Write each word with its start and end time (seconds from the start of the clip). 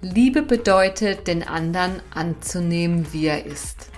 Liebe 0.00 0.42
bedeutet, 0.42 1.26
den 1.26 1.42
anderen 1.42 2.00
anzunehmen, 2.14 3.12
wie 3.12 3.26
er 3.26 3.44
ist. 3.44 3.90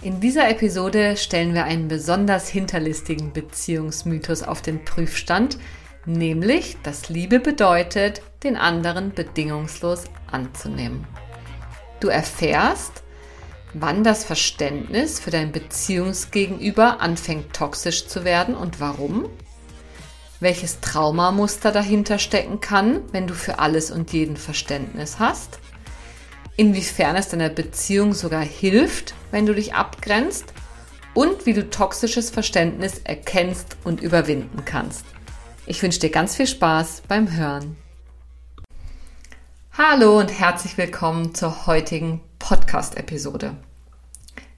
In 0.00 0.18
dieser 0.20 0.48
Episode 0.48 1.18
stellen 1.18 1.52
wir 1.52 1.64
einen 1.64 1.88
besonders 1.88 2.48
hinterlistigen 2.48 3.34
Beziehungsmythos 3.34 4.42
auf 4.42 4.62
den 4.62 4.82
Prüfstand, 4.82 5.58
nämlich, 6.06 6.78
dass 6.82 7.10
Liebe 7.10 7.38
bedeutet, 7.38 8.22
den 8.44 8.56
anderen 8.56 9.12
bedingungslos 9.12 10.04
anzunehmen. 10.30 11.06
Du 12.00 12.08
erfährst, 12.08 13.02
wann 13.74 14.04
das 14.04 14.24
Verständnis 14.24 15.20
für 15.20 15.30
dein 15.30 15.52
Beziehungsgegenüber 15.52 17.02
anfängt 17.02 17.52
toxisch 17.52 18.06
zu 18.06 18.24
werden 18.24 18.54
und 18.54 18.80
warum 18.80 19.28
welches 20.40 20.80
Traumamuster 20.80 21.72
dahinter 21.72 22.18
stecken 22.18 22.60
kann, 22.60 23.00
wenn 23.12 23.26
du 23.26 23.34
für 23.34 23.58
alles 23.58 23.90
und 23.90 24.12
jeden 24.12 24.36
Verständnis 24.36 25.18
hast, 25.18 25.58
inwiefern 26.56 27.16
es 27.16 27.28
deiner 27.28 27.48
Beziehung 27.48 28.12
sogar 28.12 28.42
hilft, 28.42 29.14
wenn 29.30 29.46
du 29.46 29.54
dich 29.54 29.74
abgrenzt 29.74 30.52
und 31.14 31.46
wie 31.46 31.54
du 31.54 31.68
toxisches 31.70 32.30
Verständnis 32.30 33.00
erkennst 33.04 33.76
und 33.84 34.02
überwinden 34.02 34.64
kannst. 34.64 35.04
Ich 35.64 35.82
wünsche 35.82 36.00
dir 36.00 36.10
ganz 36.10 36.36
viel 36.36 36.46
Spaß 36.46 37.02
beim 37.08 37.32
Hören. 37.32 37.76
Hallo 39.72 40.18
und 40.18 40.28
herzlich 40.28 40.78
willkommen 40.78 41.34
zur 41.34 41.66
heutigen 41.66 42.20
Podcast-Episode. 42.38 43.56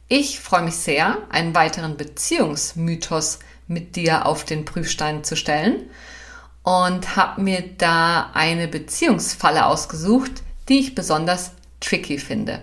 Ich 0.08 0.40
freue 0.40 0.62
mich 0.62 0.76
sehr, 0.76 1.18
einen 1.30 1.54
weiteren 1.54 1.96
Beziehungsmythos 1.96 3.40
mit 3.68 3.96
dir 3.96 4.26
auf 4.26 4.44
den 4.44 4.64
Prüfstein 4.64 5.22
zu 5.22 5.36
stellen 5.36 5.88
und 6.62 7.16
habe 7.16 7.40
mir 7.42 7.62
da 7.78 8.30
eine 8.34 8.68
Beziehungsfalle 8.68 9.66
ausgesucht, 9.66 10.42
die 10.68 10.80
ich 10.80 10.94
besonders 10.94 11.52
tricky 11.80 12.18
finde. 12.18 12.62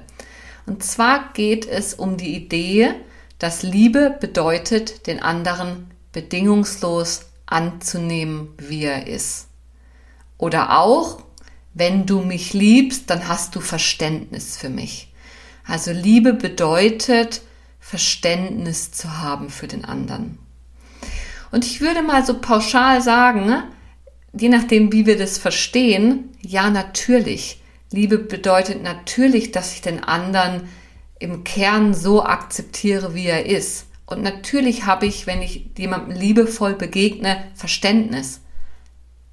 Und 0.66 0.84
zwar 0.84 1.32
geht 1.34 1.68
es 1.68 1.94
um 1.94 2.18
die 2.18 2.36
Idee, 2.36 2.94
dass 3.40 3.64
Liebe 3.64 4.18
bedeutet, 4.20 5.08
den 5.08 5.22
anderen 5.22 5.92
bedingungslos 6.12 7.26
anzunehmen, 7.46 8.50
wie 8.58 8.86
er 8.86 9.08
ist. 9.08 9.48
Oder 10.38 10.80
auch, 10.80 11.24
wenn 11.74 12.06
du 12.06 12.22
mich 12.22 12.54
liebst, 12.54 13.10
dann 13.10 13.28
hast 13.28 13.56
du 13.56 13.62
Verständnis 13.62 14.58
für 14.58 14.70
mich. 14.70 15.14
Also 15.66 15.92
Liebe 15.92 16.34
bedeutet, 16.34 17.42
Verständnis 17.80 18.92
zu 18.92 19.20
haben 19.20 19.50
für 19.50 19.68
den 19.68 19.86
anderen. 19.86 20.40
Und 21.56 21.66
ich 21.66 21.80
würde 21.80 22.02
mal 22.02 22.26
so 22.26 22.42
pauschal 22.42 23.02
sagen, 23.02 23.46
ne, 23.46 23.64
je 24.38 24.50
nachdem, 24.50 24.92
wie 24.92 25.06
wir 25.06 25.18
das 25.18 25.38
verstehen, 25.38 26.36
ja, 26.42 26.70
natürlich. 26.70 27.62
Liebe 27.94 28.18
bedeutet 28.18 28.84
natürlich, 28.84 29.54
dass 29.54 29.72
ich 29.72 29.82
den 29.82 30.04
anderen 30.04 30.68
im 31.18 31.46
Kern 31.46 31.94
so 31.94 32.26
akzeptiere, 32.26 33.16
wie 33.16 33.28
er 33.28 33.46
ist. 33.46 33.86
Und 34.06 34.22
natürlich 34.22 34.86
habe 34.86 35.06
ich, 35.06 35.28
wenn 35.28 35.42
ich 35.42 35.70
jemandem 35.78 36.18
liebevoll 36.18 36.74
begegne, 36.74 37.42
Verständnis. 37.54 38.42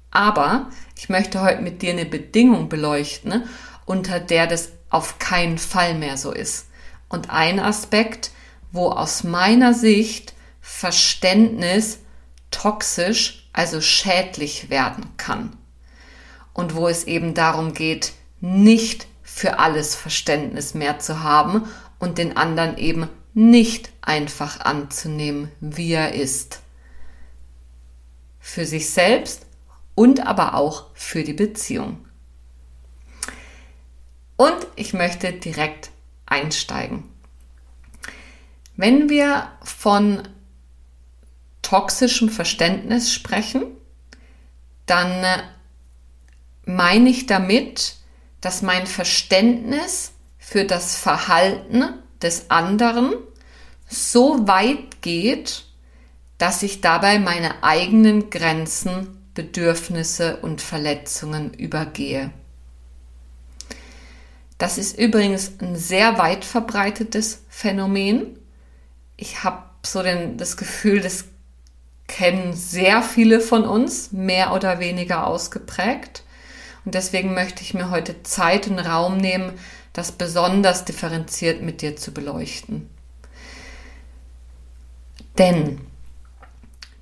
Aber 0.09 0.69
ich 0.97 1.09
möchte 1.09 1.41
heute 1.41 1.61
mit 1.61 1.81
dir 1.81 1.91
eine 1.91 2.05
Bedingung 2.05 2.69
beleuchten, 2.69 3.31
ne, 3.31 3.47
unter 3.83 4.21
der 4.21 4.47
das 4.47 4.71
auf 4.89 5.19
keinen 5.19 5.57
Fall 5.57 5.95
mehr 5.95 6.15
so 6.15 6.31
ist. 6.31 6.69
Und 7.09 7.31
ein 7.31 7.59
Aspekt, 7.59 8.31
wo 8.71 8.91
aus 8.91 9.25
meiner 9.25 9.73
Sicht 9.73 10.33
Verständnis 10.61 11.99
toxisch, 12.53 13.49
also 13.51 13.81
schädlich 13.81 14.69
werden 14.69 15.05
kann. 15.17 15.55
Und 16.53 16.75
wo 16.75 16.87
es 16.87 17.05
eben 17.05 17.33
darum 17.33 17.73
geht, 17.73 18.13
nicht 18.39 19.07
für 19.21 19.59
alles 19.59 19.95
Verständnis 19.95 20.73
mehr 20.73 20.99
zu 20.99 21.23
haben 21.23 21.67
und 21.99 22.17
den 22.17 22.37
anderen 22.37 22.77
eben 22.77 23.09
nicht 23.33 23.89
einfach 24.01 24.59
anzunehmen, 24.59 25.51
wie 25.59 25.93
er 25.93 26.13
ist. 26.13 26.61
Für 28.39 28.65
sich 28.65 28.89
selbst 28.89 29.45
und 29.95 30.25
aber 30.25 30.53
auch 30.55 30.87
für 30.93 31.23
die 31.23 31.33
Beziehung. 31.33 32.05
Und 34.35 34.67
ich 34.75 34.93
möchte 34.93 35.31
direkt 35.31 35.91
einsteigen. 36.25 37.03
Wenn 38.75 39.09
wir 39.09 39.51
von 39.63 40.27
toxischem 41.63 42.29
Verständnis 42.29 43.11
sprechen, 43.11 43.63
dann 44.85 45.23
äh, 45.23 45.43
meine 46.65 47.09
ich 47.09 47.25
damit, 47.25 47.95
dass 48.41 48.61
mein 48.61 48.85
Verständnis 48.85 50.11
für 50.37 50.65
das 50.65 50.97
Verhalten 50.97 51.83
des 52.21 52.51
anderen 52.51 53.13
so 53.87 54.47
weit 54.47 55.01
geht, 55.01 55.65
dass 56.37 56.61
ich 56.63 56.81
dabei 56.81 57.19
meine 57.19 57.63
eigenen 57.63 58.29
Grenzen, 58.29 59.17
Bedürfnisse 59.33 60.37
und 60.37 60.61
Verletzungen 60.61 61.53
übergehe. 61.53 62.31
Das 64.57 64.77
ist 64.77 64.97
übrigens 64.97 65.53
ein 65.59 65.75
sehr 65.75 66.17
weit 66.17 66.45
verbreitetes 66.45 67.43
Phänomen. 67.49 68.37
Ich 69.17 69.43
habe 69.43 69.63
so 69.85 70.03
den, 70.03 70.37
das 70.37 70.57
Gefühl, 70.57 71.01
das 71.01 71.25
kennen 72.07 72.53
sehr 72.53 73.01
viele 73.01 73.39
von 73.39 73.65
uns, 73.65 74.11
mehr 74.11 74.53
oder 74.53 74.79
weniger 74.79 75.27
ausgeprägt. 75.27 76.23
Und 76.85 76.95
deswegen 76.95 77.33
möchte 77.33 77.61
ich 77.61 77.73
mir 77.73 77.89
heute 77.89 78.23
Zeit 78.23 78.67
und 78.67 78.79
Raum 78.79 79.17
nehmen, 79.17 79.53
das 79.93 80.11
besonders 80.11 80.85
differenziert 80.85 81.61
mit 81.61 81.81
dir 81.81 81.95
zu 81.95 82.11
beleuchten. 82.11 82.89
Denn 85.37 85.81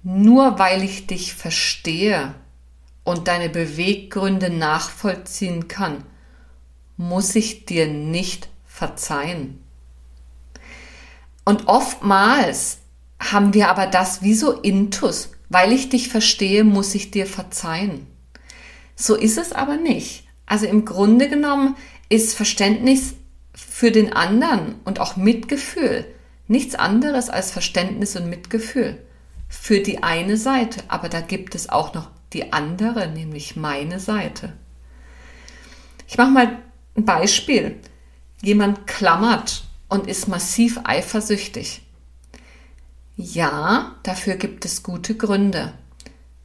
nur 0.03 0.59
weil 0.59 0.83
ich 0.83 1.07
dich 1.07 1.33
verstehe 1.33 2.33
und 3.03 3.27
deine 3.27 3.49
Beweggründe 3.49 4.49
nachvollziehen 4.49 5.67
kann, 5.67 6.03
muss 6.97 7.35
ich 7.35 7.65
dir 7.65 7.87
nicht 7.87 8.49
verzeihen. 8.65 9.63
Und 11.43 11.67
oftmals 11.67 12.80
haben 13.21 13.53
wir 13.53 13.69
aber 13.69 13.87
das 13.87 14.21
wie 14.21 14.33
so 14.33 14.51
intus. 14.51 15.29
Weil 15.49 15.71
ich 15.71 15.89
dich 15.89 16.09
verstehe, 16.09 16.63
muss 16.63 16.95
ich 16.95 17.11
dir 17.11 17.25
verzeihen. 17.25 18.07
So 18.95 19.15
ist 19.15 19.37
es 19.37 19.51
aber 19.51 19.77
nicht. 19.77 20.25
Also 20.45 20.65
im 20.65 20.85
Grunde 20.85 21.29
genommen 21.29 21.75
ist 22.09 22.35
Verständnis 22.35 23.15
für 23.53 23.91
den 23.91 24.13
anderen 24.13 24.75
und 24.85 24.99
auch 24.99 25.15
Mitgefühl 25.15 26.05
nichts 26.47 26.75
anderes 26.75 27.29
als 27.29 27.51
Verständnis 27.51 28.15
und 28.15 28.29
Mitgefühl 28.29 28.97
für 29.47 29.79
die 29.79 30.03
eine 30.03 30.37
Seite. 30.37 30.83
Aber 30.87 31.09
da 31.09 31.21
gibt 31.21 31.55
es 31.55 31.69
auch 31.69 31.93
noch 31.93 32.09
die 32.33 32.53
andere, 32.53 33.07
nämlich 33.07 33.55
meine 33.55 33.99
Seite. 33.99 34.53
Ich 36.07 36.17
mache 36.17 36.31
mal 36.31 36.57
ein 36.95 37.05
Beispiel. 37.05 37.77
Jemand 38.41 38.87
klammert 38.87 39.63
und 39.87 40.07
ist 40.07 40.27
massiv 40.27 40.79
eifersüchtig. 40.83 41.81
Ja, 43.23 43.97
dafür 44.01 44.35
gibt 44.35 44.65
es 44.65 44.81
gute 44.81 45.15
Gründe. 45.15 45.73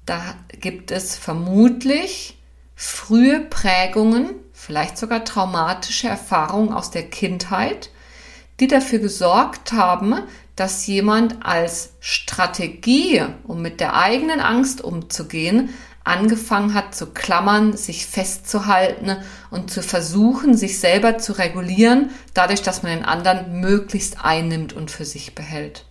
Da 0.05 0.21
gibt 0.61 0.91
es 0.91 1.17
vermutlich 1.17 2.37
frühe 2.75 3.41
Prägungen, 3.41 4.35
vielleicht 4.53 4.99
sogar 4.99 5.25
traumatische 5.25 6.09
Erfahrungen 6.09 6.75
aus 6.75 6.91
der 6.91 7.09
Kindheit, 7.09 7.89
die 8.61 8.69
dafür 8.69 8.99
gesorgt 8.99 9.73
haben, 9.73 10.17
dass 10.55 10.87
jemand 10.87 11.47
als 11.47 11.95
Strategie, 12.01 13.25
um 13.45 13.63
mit 13.63 13.81
der 13.81 13.97
eigenen 13.97 14.41
Angst 14.41 14.83
umzugehen, 14.85 15.71
angefangen 16.05 16.75
hat 16.75 16.95
zu 16.95 17.07
klammern, 17.07 17.75
sich 17.75 18.05
festzuhalten 18.05 19.17
und 19.51 19.71
zu 19.71 19.83
versuchen, 19.83 20.55
sich 20.55 20.79
selber 20.79 21.17
zu 21.17 21.33
regulieren, 21.33 22.11
dadurch, 22.35 22.61
dass 22.61 22.83
man 22.83 22.93
den 22.93 23.05
anderen 23.07 23.61
möglichst 23.61 24.23
einnimmt 24.23 24.75
und 24.75 24.91
für 24.91 25.07
sich 25.07 25.35
behält. 25.35 25.86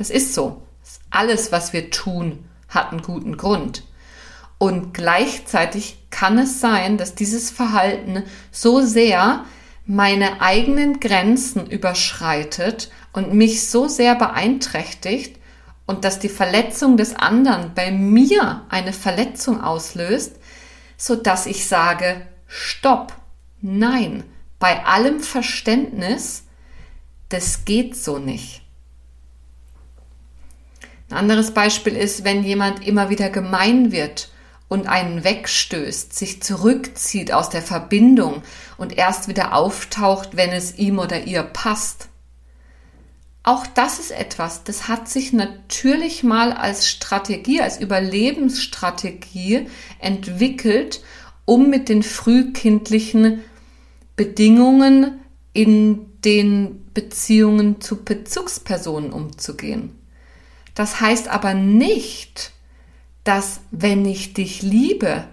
Das 0.00 0.08
ist 0.08 0.32
so. 0.32 0.62
Alles, 1.10 1.52
was 1.52 1.74
wir 1.74 1.90
tun, 1.90 2.48
hat 2.70 2.90
einen 2.90 3.02
guten 3.02 3.36
Grund. 3.36 3.82
Und 4.56 4.94
gleichzeitig 4.94 5.98
kann 6.08 6.38
es 6.38 6.58
sein, 6.58 6.96
dass 6.96 7.14
dieses 7.14 7.50
Verhalten 7.50 8.22
so 8.50 8.80
sehr 8.80 9.44
meine 9.84 10.40
eigenen 10.40 11.00
Grenzen 11.00 11.66
überschreitet 11.66 12.90
und 13.12 13.34
mich 13.34 13.68
so 13.68 13.88
sehr 13.88 14.14
beeinträchtigt 14.14 15.36
und 15.84 16.06
dass 16.06 16.18
die 16.18 16.30
Verletzung 16.30 16.96
des 16.96 17.14
anderen 17.14 17.74
bei 17.74 17.90
mir 17.90 18.64
eine 18.70 18.94
Verletzung 18.94 19.60
auslöst, 19.60 20.36
so 20.96 21.14
dass 21.14 21.44
ich 21.44 21.68
sage, 21.68 22.26
stopp, 22.46 23.12
nein, 23.60 24.24
bei 24.58 24.82
allem 24.86 25.20
Verständnis, 25.20 26.44
das 27.28 27.66
geht 27.66 27.94
so 27.94 28.18
nicht. 28.18 28.62
Ein 31.10 31.16
anderes 31.16 31.50
Beispiel 31.50 31.96
ist, 31.96 32.24
wenn 32.24 32.44
jemand 32.44 32.86
immer 32.86 33.10
wieder 33.10 33.30
gemein 33.30 33.90
wird 33.90 34.30
und 34.68 34.86
einen 34.86 35.24
wegstößt, 35.24 36.16
sich 36.16 36.40
zurückzieht 36.40 37.32
aus 37.32 37.50
der 37.50 37.62
Verbindung 37.62 38.42
und 38.78 38.96
erst 38.96 39.26
wieder 39.26 39.52
auftaucht, 39.52 40.36
wenn 40.36 40.50
es 40.50 40.78
ihm 40.78 41.00
oder 41.00 41.24
ihr 41.24 41.42
passt. 41.42 42.08
Auch 43.42 43.66
das 43.66 43.98
ist 43.98 44.12
etwas, 44.12 44.62
das 44.62 44.86
hat 44.86 45.08
sich 45.08 45.32
natürlich 45.32 46.22
mal 46.22 46.52
als 46.52 46.88
Strategie, 46.88 47.60
als 47.60 47.80
Überlebensstrategie 47.80 49.66
entwickelt, 49.98 51.02
um 51.44 51.70
mit 51.70 51.88
den 51.88 52.04
frühkindlichen 52.04 53.42
Bedingungen 54.14 55.20
in 55.52 56.06
den 56.24 56.84
Beziehungen 56.94 57.80
zu 57.80 58.04
Bezugspersonen 58.04 59.12
umzugehen. 59.12 59.99
Das 60.74 61.00
heißt 61.00 61.28
aber 61.28 61.54
nicht, 61.54 62.52
dass 63.24 63.60
wenn 63.70 64.04
ich 64.04 64.34
dich 64.34 64.62
liebe, 64.62 65.24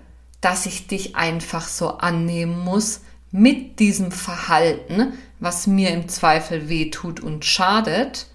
dass 0.41 0.65
ich 0.65 0.87
dich 0.87 1.15
einfach 1.15 1.67
so 1.67 1.97
annehmen 1.97 2.63
muss 2.63 3.01
mit 3.31 3.79
diesem 3.79 4.11
Verhalten, 4.11 5.13
was 5.39 5.67
mir 5.67 5.91
im 5.91 6.07
Zweifel 6.07 6.69
weh 6.69 6.89
tut 6.89 7.19
und 7.19 7.45
schadet, 7.45 8.27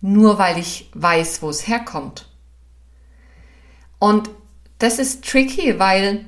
nur 0.00 0.38
weil 0.38 0.58
ich 0.58 0.90
weiß, 0.94 1.42
wo 1.42 1.50
es 1.50 1.66
herkommt. 1.66 2.28
Und 3.98 4.30
das 4.78 4.98
ist 4.98 5.24
tricky, 5.24 5.78
weil 5.78 6.24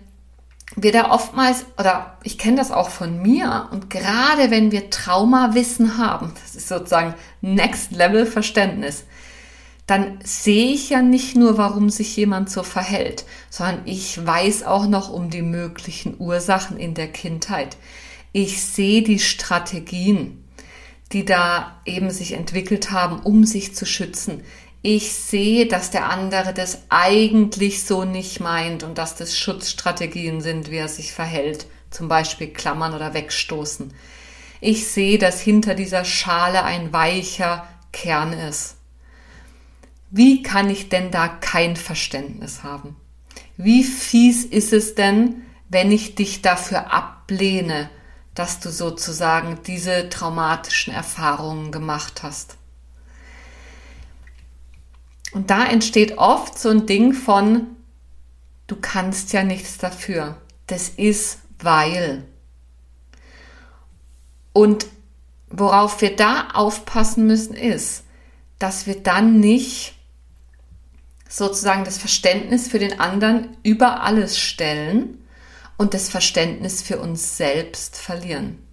wir 0.77 0.93
da 0.93 1.11
oftmals, 1.11 1.67
oder 1.79 2.19
ich 2.23 2.39
kenne 2.39 2.57
das 2.57 2.71
auch 2.71 2.89
von 2.89 3.21
mir, 3.21 3.69
und 3.73 3.91
gerade 3.91 4.51
wenn 4.51 4.71
wir 4.71 4.91
Traumawissen 4.91 5.99
haben, 5.99 6.33
das 6.43 6.55
ist 6.55 6.69
sozusagen 6.69 7.15
Next 7.41 7.93
Level 7.93 8.27
Verständnis, 8.27 9.05
dann 9.87 10.19
sehe 10.25 10.73
ich 10.73 10.91
ja 10.91 11.03
nicht 11.03 11.37
nur, 11.37 11.59
warum 11.59 11.91
sich 11.91 12.17
jemand 12.17 12.49
so 12.49 12.63
verhält, 12.63 13.25
sondern 13.51 13.83
ich 13.85 14.25
weiß 14.25 14.63
auch 14.63 14.87
noch 14.87 15.11
um 15.11 15.29
die 15.29 15.43
möglichen 15.43 16.17
Ursachen 16.19 16.79
in 16.79 16.95
der 16.95 17.09
Kindheit. 17.09 17.77
Ich 18.33 18.63
sehe 18.63 19.03
die 19.03 19.19
Strategien, 19.19 20.43
die 21.13 21.25
da 21.25 21.81
eben 21.85 22.11
sich 22.11 22.33
entwickelt 22.33 22.91
haben, 22.91 23.21
um 23.21 23.45
sich 23.45 23.75
zu 23.75 23.85
schützen. 23.85 24.43
Ich 24.81 25.13
sehe, 25.13 25.67
dass 25.67 25.91
der 25.91 26.11
andere 26.11 26.53
das 26.55 26.83
eigentlich 26.89 27.85
so 27.85 28.05
nicht 28.05 28.41
meint 28.41 28.83
und 28.83 28.99
dass 28.99 29.17
das 29.17 29.37
Schutzstrategien 29.37 30.41
sind, 30.41 30.71
wie 30.71 30.77
er 30.77 30.89
sich 30.89 31.13
verhält, 31.13 31.67
zum 31.91 32.09
Beispiel 32.09 32.49
klammern 32.49 32.95
oder 32.95 33.15
wegstoßen. 33.15 33.93
Ich 34.61 34.87
sehe, 34.87 35.19
dass 35.19 35.41
hinter 35.41 35.75
dieser 35.75 36.05
Schale 36.05 36.65
ein 36.65 36.93
weicher 36.93 37.69
Kern 37.93 38.33
ist. 38.33 38.77
Wie 40.17 40.45
kann 40.45 40.71
ich 40.71 40.91
denn 40.91 41.11
da 41.11 41.27
kein 41.27 41.75
Verständnis 41.75 42.63
haben? 42.63 42.95
Wie 43.57 43.83
fies 43.83 44.45
ist 44.45 44.73
es 44.73 44.95
denn, 44.95 45.43
wenn 45.69 45.91
ich 45.91 46.15
dich 46.15 46.41
dafür 46.41 46.95
ablehne, 46.95 47.91
dass 48.33 48.61
du 48.61 48.71
sozusagen 48.71 49.59
diese 49.67 50.09
traumatischen 50.11 50.95
Erfahrungen 50.95 51.73
gemacht 51.73 52.23
hast? 52.23 52.59
Und 55.33 55.51
da 55.51 55.65
entsteht 55.65 56.17
oft 56.17 56.61
so 56.61 56.69
ein 56.69 56.87
Ding 56.87 57.13
von, 57.13 57.67
du 58.69 58.77
kannst 58.77 59.33
ja 59.33 59.43
nichts 59.43 59.79
dafür. 59.79 60.41
Das 60.69 60.91
ist 60.91 61.41
weil. 61.59 62.23
Und 64.53 64.87
worauf 65.49 66.01
wir 66.03 66.15
da 66.15 66.51
aufpassen 66.55 67.27
müssen, 67.27 67.57
ist, 67.57 68.05
dass 68.61 68.87
wir 68.87 69.03
dann 69.03 69.41
nicht 69.41 69.94
sozusagen 71.35 71.85
das 71.85 71.99
Verständnis 71.99 72.69
für 72.69 72.79
den 72.79 73.01
anderen 73.01 73.57
über 73.65 74.03
alles 74.03 74.39
stellen 74.39 75.19
und 75.77 75.93
das 75.93 76.09
Verständnis 76.09 76.81
für 76.81 76.99
uns 76.99 77.37
selbst 77.37 77.97
verlieren. 77.99 78.65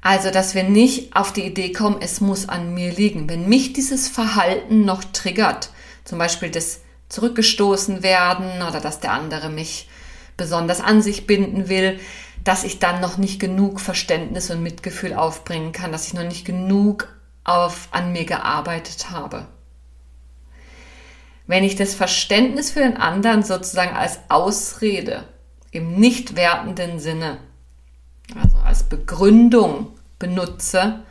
Also, 0.00 0.32
dass 0.32 0.56
wir 0.56 0.64
nicht 0.64 1.14
auf 1.14 1.32
die 1.32 1.44
Idee 1.44 1.70
kommen, 1.70 1.98
es 2.00 2.20
muss 2.20 2.48
an 2.48 2.74
mir 2.74 2.92
liegen. 2.92 3.28
Wenn 3.28 3.48
mich 3.48 3.72
dieses 3.72 4.08
Verhalten 4.08 4.84
noch 4.84 5.04
triggert, 5.04 5.70
zum 6.04 6.18
Beispiel 6.18 6.50
das 6.50 6.80
zurückgestoßen 7.08 8.02
werden 8.02 8.62
oder 8.62 8.80
dass 8.80 8.98
der 8.98 9.12
andere 9.12 9.48
mich 9.48 9.88
besonders 10.36 10.80
an 10.80 11.00
sich 11.00 11.28
binden 11.28 11.68
will, 11.68 12.00
dass 12.42 12.64
ich 12.64 12.80
dann 12.80 13.00
noch 13.00 13.18
nicht 13.18 13.38
genug 13.38 13.80
Verständnis 13.80 14.50
und 14.50 14.64
Mitgefühl 14.64 15.14
aufbringen 15.14 15.70
kann, 15.70 15.92
dass 15.92 16.08
ich 16.08 16.14
noch 16.14 16.24
nicht 16.24 16.44
genug 16.44 17.08
auf, 17.44 17.88
an 17.92 18.10
mir 18.10 18.24
gearbeitet 18.24 19.10
habe. 19.10 19.46
Wenn 21.46 21.64
ich 21.64 21.76
das 21.76 21.94
Verständnis 21.94 22.70
für 22.70 22.80
den 22.80 22.96
anderen 22.96 23.42
sozusagen 23.42 23.94
als 23.94 24.18
Ausrede 24.28 25.24
im 25.70 25.94
nicht 25.98 26.36
wertenden 26.36 26.98
Sinne, 26.98 27.38
also 28.34 28.56
als 28.58 28.82
Begründung 28.82 29.92
benutze, 30.18 31.04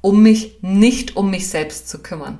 um 0.00 0.22
mich 0.22 0.58
nicht 0.62 1.16
um 1.16 1.30
mich 1.30 1.48
selbst 1.48 1.88
zu 1.88 1.98
kümmern. 2.00 2.38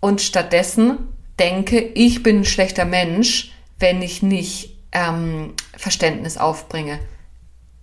Und 0.00 0.20
stattdessen 0.20 1.08
denke, 1.38 1.78
ich 1.78 2.22
bin 2.22 2.40
ein 2.40 2.44
schlechter 2.44 2.84
Mensch, 2.84 3.52
wenn 3.78 4.02
ich 4.02 4.22
nicht 4.22 4.76
ähm, 4.92 5.54
Verständnis 5.76 6.38
aufbringe. 6.38 6.98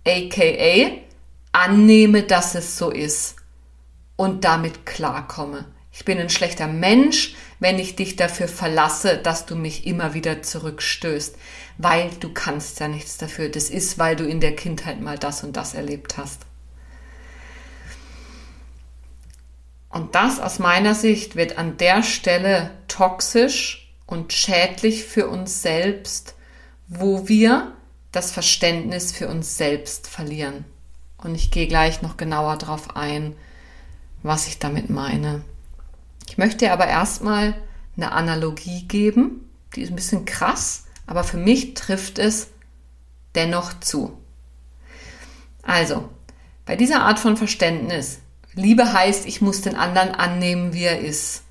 AKA 0.06 0.90
annehme, 1.52 2.22
dass 2.22 2.54
es 2.54 2.76
so 2.76 2.90
ist 2.90 3.36
und 4.16 4.44
damit 4.44 4.86
klarkomme. 4.86 5.66
Ich 5.96 6.04
bin 6.04 6.18
ein 6.18 6.28
schlechter 6.28 6.66
Mensch, 6.66 7.36
wenn 7.60 7.78
ich 7.78 7.94
dich 7.94 8.16
dafür 8.16 8.48
verlasse, 8.48 9.16
dass 9.16 9.46
du 9.46 9.54
mich 9.54 9.86
immer 9.86 10.12
wieder 10.12 10.42
zurückstößt, 10.42 11.36
weil 11.78 12.10
du 12.18 12.32
kannst 12.32 12.80
ja 12.80 12.88
nichts 12.88 13.16
dafür. 13.16 13.48
Das 13.48 13.70
ist, 13.70 13.96
weil 13.96 14.16
du 14.16 14.24
in 14.24 14.40
der 14.40 14.56
Kindheit 14.56 15.00
mal 15.00 15.18
das 15.18 15.44
und 15.44 15.56
das 15.56 15.72
erlebt 15.72 16.18
hast. 16.18 16.42
Und 19.88 20.16
das 20.16 20.40
aus 20.40 20.58
meiner 20.58 20.96
Sicht 20.96 21.36
wird 21.36 21.58
an 21.58 21.76
der 21.76 22.02
Stelle 22.02 22.72
toxisch 22.88 23.94
und 24.04 24.32
schädlich 24.32 25.04
für 25.04 25.28
uns 25.28 25.62
selbst, 25.62 26.34
wo 26.88 27.28
wir 27.28 27.72
das 28.10 28.32
Verständnis 28.32 29.12
für 29.12 29.28
uns 29.28 29.56
selbst 29.56 30.08
verlieren. 30.08 30.64
Und 31.18 31.36
ich 31.36 31.52
gehe 31.52 31.68
gleich 31.68 32.02
noch 32.02 32.16
genauer 32.16 32.56
darauf 32.56 32.96
ein, 32.96 33.36
was 34.24 34.48
ich 34.48 34.58
damit 34.58 34.90
meine. 34.90 35.44
Ich 36.34 36.38
möchte 36.38 36.72
aber 36.72 36.88
erstmal 36.88 37.54
eine 37.96 38.10
Analogie 38.10 38.88
geben, 38.88 39.48
die 39.76 39.82
ist 39.82 39.90
ein 39.90 39.94
bisschen 39.94 40.24
krass, 40.24 40.86
aber 41.06 41.22
für 41.22 41.36
mich 41.36 41.74
trifft 41.74 42.18
es 42.18 42.48
dennoch 43.36 43.78
zu. 43.78 44.18
Also, 45.62 46.08
bei 46.66 46.74
dieser 46.74 47.02
Art 47.02 47.20
von 47.20 47.36
Verständnis, 47.36 48.18
Liebe 48.52 48.92
heißt, 48.92 49.26
ich 49.26 49.42
muss 49.42 49.60
den 49.60 49.76
anderen 49.76 50.10
annehmen, 50.10 50.72
wie 50.72 50.82
er 50.82 50.98
ist, 50.98 51.44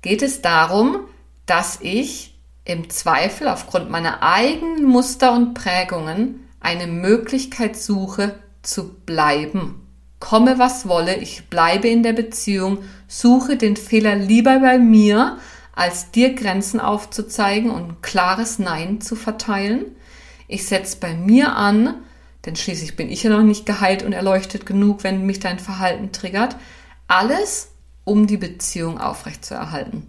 geht 0.00 0.22
es 0.22 0.40
darum, 0.40 1.00
dass 1.44 1.78
ich 1.82 2.38
im 2.64 2.88
Zweifel 2.88 3.48
aufgrund 3.48 3.90
meiner 3.90 4.22
eigenen 4.22 4.84
Muster 4.84 5.34
und 5.34 5.52
Prägungen 5.52 6.48
eine 6.58 6.86
Möglichkeit 6.86 7.76
suche, 7.76 8.38
zu 8.62 8.94
bleiben 8.94 9.83
komme 10.20 10.58
was 10.58 10.88
wolle, 10.88 11.16
ich 11.16 11.48
bleibe 11.48 11.88
in 11.88 12.02
der 12.02 12.12
Beziehung, 12.12 12.78
suche 13.08 13.56
den 13.56 13.76
Fehler 13.76 14.16
lieber 14.16 14.60
bei 14.60 14.78
mir, 14.78 15.38
als 15.74 16.10
dir 16.10 16.34
Grenzen 16.34 16.80
aufzuzeigen 16.80 17.70
und 17.70 17.82
ein 17.82 17.96
klares 18.02 18.58
Nein 18.58 19.00
zu 19.00 19.16
verteilen. 19.16 19.86
Ich 20.46 20.66
setze 20.66 20.98
bei 20.98 21.14
mir 21.14 21.56
an, 21.56 21.94
denn 22.46 22.56
schließlich 22.56 22.96
bin 22.96 23.10
ich 23.10 23.22
ja 23.22 23.30
noch 23.30 23.42
nicht 23.42 23.66
geheilt 23.66 24.02
und 24.02 24.12
erleuchtet 24.12 24.66
genug, 24.66 25.02
wenn 25.02 25.26
mich 25.26 25.40
dein 25.40 25.58
Verhalten 25.58 26.12
triggert. 26.12 26.56
Alles, 27.08 27.72
um 28.04 28.26
die 28.26 28.36
Beziehung 28.36 29.00
aufrechtzuerhalten. 29.00 30.06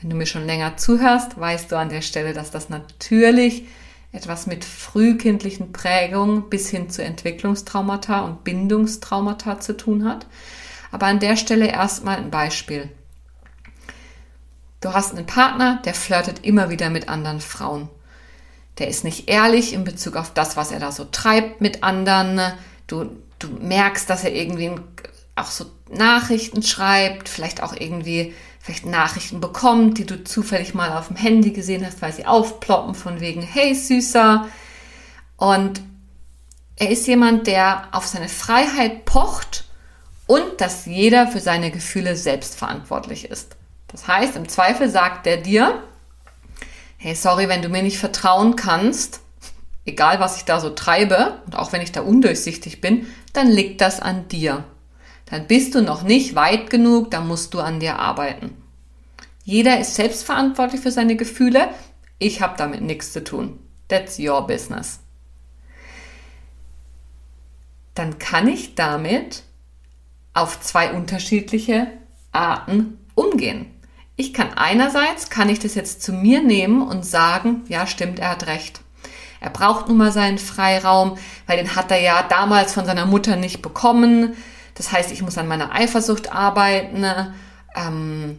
Wenn 0.00 0.10
du 0.10 0.16
mir 0.16 0.26
schon 0.26 0.46
länger 0.46 0.76
zuhörst, 0.76 1.38
weißt 1.38 1.70
du 1.70 1.76
an 1.76 1.88
der 1.88 2.02
Stelle, 2.02 2.32
dass 2.34 2.50
das 2.50 2.68
natürlich 2.68 3.64
etwas 4.12 4.46
mit 4.46 4.64
frühkindlichen 4.64 5.72
Prägungen 5.72 6.50
bis 6.50 6.68
hin 6.68 6.90
zu 6.90 7.02
Entwicklungstraumata 7.02 8.20
und 8.20 8.44
Bindungstraumata 8.44 9.58
zu 9.58 9.76
tun 9.76 10.04
hat. 10.04 10.26
Aber 10.90 11.06
an 11.06 11.18
der 11.18 11.36
Stelle 11.36 11.68
erstmal 11.68 12.18
ein 12.18 12.30
Beispiel. 12.30 12.90
Du 14.82 14.92
hast 14.92 15.14
einen 15.14 15.26
Partner, 15.26 15.80
der 15.84 15.94
flirtet 15.94 16.44
immer 16.44 16.68
wieder 16.68 16.90
mit 16.90 17.08
anderen 17.08 17.40
Frauen. 17.40 17.88
Der 18.78 18.88
ist 18.88 19.04
nicht 19.04 19.30
ehrlich 19.30 19.72
in 19.72 19.84
Bezug 19.84 20.16
auf 20.16 20.34
das, 20.34 20.56
was 20.56 20.72
er 20.72 20.80
da 20.80 20.92
so 20.92 21.04
treibt 21.04 21.60
mit 21.60 21.82
anderen. 21.82 22.40
Du, 22.86 23.16
du 23.38 23.48
merkst, 23.48 24.10
dass 24.10 24.24
er 24.24 24.34
irgendwie 24.34 24.72
auch 25.36 25.46
so 25.46 25.66
Nachrichten 25.90 26.62
schreibt, 26.62 27.28
vielleicht 27.28 27.62
auch 27.62 27.74
irgendwie 27.74 28.34
vielleicht 28.62 28.86
Nachrichten 28.86 29.40
bekommt, 29.40 29.98
die 29.98 30.06
du 30.06 30.22
zufällig 30.22 30.72
mal 30.72 30.96
auf 30.96 31.08
dem 31.08 31.16
Handy 31.16 31.50
gesehen 31.50 31.84
hast, 31.84 32.00
weil 32.00 32.12
sie 32.12 32.26
aufploppen 32.26 32.94
von 32.94 33.20
wegen, 33.20 33.42
hey 33.42 33.74
Süßer. 33.74 34.46
Und 35.36 35.82
er 36.76 36.90
ist 36.90 37.08
jemand, 37.08 37.48
der 37.48 37.88
auf 37.90 38.06
seine 38.06 38.28
Freiheit 38.28 39.04
pocht 39.04 39.64
und 40.28 40.60
dass 40.60 40.86
jeder 40.86 41.26
für 41.26 41.40
seine 41.40 41.72
Gefühle 41.72 42.14
selbst 42.14 42.54
verantwortlich 42.56 43.24
ist. 43.24 43.56
Das 43.88 44.06
heißt, 44.06 44.36
im 44.36 44.48
Zweifel 44.48 44.88
sagt 44.88 45.26
er 45.26 45.38
dir, 45.38 45.82
hey, 46.98 47.16
sorry, 47.16 47.48
wenn 47.48 47.62
du 47.62 47.68
mir 47.68 47.82
nicht 47.82 47.98
vertrauen 47.98 48.54
kannst, 48.54 49.20
egal 49.84 50.20
was 50.20 50.36
ich 50.36 50.44
da 50.44 50.60
so 50.60 50.70
treibe 50.70 51.42
und 51.46 51.56
auch 51.56 51.72
wenn 51.72 51.82
ich 51.82 51.90
da 51.90 52.02
undurchsichtig 52.02 52.80
bin, 52.80 53.08
dann 53.32 53.48
liegt 53.48 53.80
das 53.80 53.98
an 53.98 54.28
dir. 54.28 54.62
Dann 55.32 55.46
bist 55.46 55.74
du 55.74 55.80
noch 55.80 56.02
nicht 56.02 56.34
weit 56.34 56.68
genug, 56.68 57.10
dann 57.10 57.26
musst 57.26 57.54
du 57.54 57.60
an 57.60 57.80
dir 57.80 57.98
arbeiten. 57.98 58.54
Jeder 59.44 59.80
ist 59.80 59.94
selbstverantwortlich 59.94 60.82
für 60.82 60.90
seine 60.90 61.16
Gefühle. 61.16 61.70
Ich 62.18 62.42
habe 62.42 62.52
damit 62.58 62.82
nichts 62.82 63.14
zu 63.14 63.24
tun. 63.24 63.58
That's 63.88 64.18
your 64.18 64.46
business. 64.46 65.00
Dann 67.94 68.18
kann 68.18 68.46
ich 68.46 68.74
damit 68.74 69.44
auf 70.34 70.60
zwei 70.60 70.92
unterschiedliche 70.92 71.86
Arten 72.32 72.98
umgehen. 73.14 73.70
Ich 74.16 74.34
kann 74.34 74.52
einerseits, 74.54 75.30
kann 75.30 75.48
ich 75.48 75.60
das 75.60 75.74
jetzt 75.74 76.02
zu 76.02 76.12
mir 76.12 76.42
nehmen 76.42 76.82
und 76.82 77.06
sagen, 77.06 77.62
ja 77.68 77.86
stimmt, 77.86 78.18
er 78.18 78.32
hat 78.32 78.48
recht. 78.48 78.82
Er 79.40 79.48
braucht 79.48 79.88
nun 79.88 79.96
mal 79.96 80.12
seinen 80.12 80.36
Freiraum, 80.36 81.16
weil 81.46 81.56
den 81.56 81.74
hat 81.74 81.90
er 81.90 82.00
ja 82.00 82.22
damals 82.22 82.74
von 82.74 82.84
seiner 82.84 83.06
Mutter 83.06 83.36
nicht 83.36 83.62
bekommen. 83.62 84.36
Das 84.74 84.92
heißt, 84.92 85.12
ich 85.12 85.22
muss 85.22 85.38
an 85.38 85.48
meiner 85.48 85.72
Eifersucht 85.72 86.32
arbeiten. 86.32 87.04
Ähm, 87.74 88.38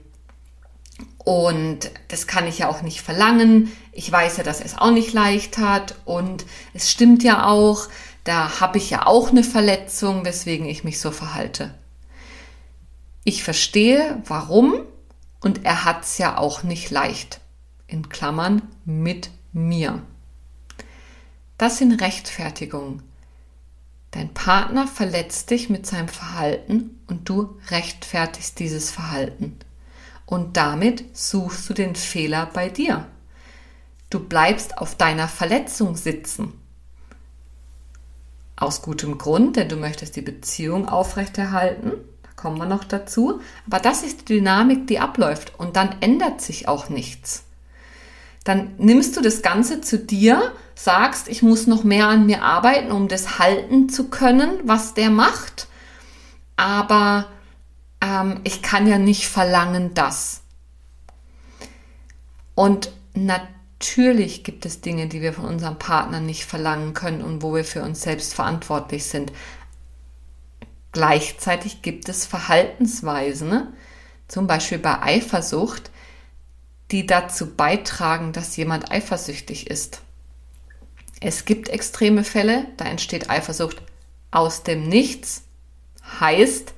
und 1.23 1.91
das 2.09 2.27
kann 2.27 2.47
ich 2.47 2.59
ja 2.59 2.69
auch 2.69 2.81
nicht 2.81 3.01
verlangen. 3.01 3.71
Ich 3.91 4.11
weiß 4.11 4.37
ja, 4.37 4.43
dass 4.43 4.59
er 4.59 4.65
es 4.65 4.77
auch 4.77 4.91
nicht 4.91 5.13
leicht 5.13 5.57
hat. 5.57 5.95
Und 6.05 6.45
es 6.73 6.91
stimmt 6.91 7.23
ja 7.23 7.47
auch, 7.47 7.87
da 8.23 8.59
habe 8.59 8.77
ich 8.77 8.89
ja 8.89 9.05
auch 9.05 9.29
eine 9.29 9.43
Verletzung, 9.43 10.25
weswegen 10.25 10.65
ich 10.65 10.83
mich 10.83 10.99
so 10.99 11.11
verhalte. 11.11 11.73
Ich 13.23 13.43
verstehe, 13.43 14.21
warum 14.25 14.81
und 15.43 15.65
er 15.65 15.85
hat 15.85 16.03
es 16.03 16.17
ja 16.17 16.37
auch 16.37 16.63
nicht 16.63 16.89
leicht. 16.89 17.41
In 17.85 18.09
Klammern 18.09 18.61
mit 18.85 19.29
mir. 19.51 20.01
Das 21.57 21.77
sind 21.77 22.01
Rechtfertigungen. 22.01 23.03
Dein 24.13 24.33
Partner 24.33 24.87
verletzt 24.87 25.49
dich 25.49 25.69
mit 25.69 25.85
seinem 25.85 26.07
Verhalten 26.07 26.99
und 27.07 27.27
du 27.27 27.59
rechtfertigst 27.69 28.59
dieses 28.59 28.91
Verhalten. 28.91 29.57
Und 30.25 30.55
damit 30.57 31.03
suchst 31.17 31.69
du 31.69 31.73
den 31.73 31.95
Fehler 31.95 32.49
bei 32.53 32.69
dir. 32.69 33.05
Du 34.09 34.19
bleibst 34.19 34.77
auf 34.77 34.95
deiner 34.95 35.27
Verletzung 35.27 35.95
sitzen. 35.95 36.53
Aus 38.55 38.81
gutem 38.81 39.17
Grund, 39.17 39.55
denn 39.55 39.67
du 39.67 39.75
möchtest 39.75 40.15
die 40.15 40.21
Beziehung 40.21 40.87
aufrechterhalten 40.87 41.93
kommen 42.43 42.57
wir 42.57 42.65
noch 42.65 42.83
dazu. 42.83 43.39
Aber 43.65 43.79
das 43.79 44.03
ist 44.03 44.21
die 44.21 44.35
Dynamik, 44.35 44.85
die 44.87 44.99
abläuft 44.99 45.57
und 45.57 45.77
dann 45.77 45.95
ändert 46.01 46.41
sich 46.41 46.67
auch 46.67 46.89
nichts. 46.89 47.45
Dann 48.43 48.75
nimmst 48.77 49.15
du 49.15 49.21
das 49.21 49.41
Ganze 49.41 49.79
zu 49.79 49.97
dir, 49.97 50.51
sagst, 50.75 51.27
ich 51.27 51.41
muss 51.41 51.67
noch 51.67 51.83
mehr 51.83 52.07
an 52.07 52.25
mir 52.25 52.43
arbeiten, 52.43 52.91
um 52.91 53.07
das 53.07 53.39
halten 53.39 53.89
zu 53.89 54.09
können, 54.09 54.59
was 54.63 54.93
der 54.93 55.09
macht. 55.09 55.67
Aber 56.55 57.27
ähm, 58.01 58.41
ich 58.43 58.61
kann 58.61 58.87
ja 58.87 58.97
nicht 58.97 59.27
verlangen, 59.27 59.93
das. 59.93 60.41
Und 62.55 62.91
natürlich 63.15 64.43
gibt 64.43 64.65
es 64.65 64.81
Dinge, 64.81 65.07
die 65.07 65.21
wir 65.21 65.33
von 65.33 65.45
unserem 65.45 65.77
Partner 65.77 66.19
nicht 66.19 66.45
verlangen 66.45 66.93
können 66.93 67.21
und 67.21 67.41
wo 67.41 67.55
wir 67.55 67.65
für 67.65 67.81
uns 67.81 68.01
selbst 68.01 68.33
verantwortlich 68.33 69.05
sind. 69.05 69.31
Gleichzeitig 70.91 71.81
gibt 71.81 72.07
es 72.07 72.25
Verhaltensweisen, 72.25 73.73
zum 74.27 74.45
Beispiel 74.45 74.77
bei 74.77 75.01
Eifersucht, 75.01 75.89
die 76.91 77.07
dazu 77.07 77.55
beitragen, 77.55 78.31
dass 78.31 78.55
jemand 78.55 78.91
eifersüchtig 78.91 79.67
ist. 79.67 80.01
Es 81.25 81.45
gibt 81.45 81.69
extreme 81.69 82.25
Fälle, 82.25 82.65
da 82.75 82.83
entsteht 82.83 83.29
Eifersucht 83.29 83.81
aus 84.29 84.63
dem 84.63 84.89
Nichts, 84.89 85.43
heißt 86.19 86.73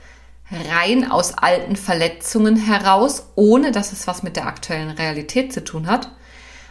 rein 0.51 1.09
aus 1.09 1.35
alten 1.35 1.75
Verletzungen 1.75 2.55
heraus, 2.55 3.31
ohne 3.33 3.71
dass 3.71 3.91
es 3.91 4.05
was 4.05 4.21
mit 4.21 4.35
der 4.35 4.45
aktuellen 4.45 4.91
Realität 4.91 5.51
zu 5.51 5.63
tun 5.63 5.87
hat. 5.87 6.11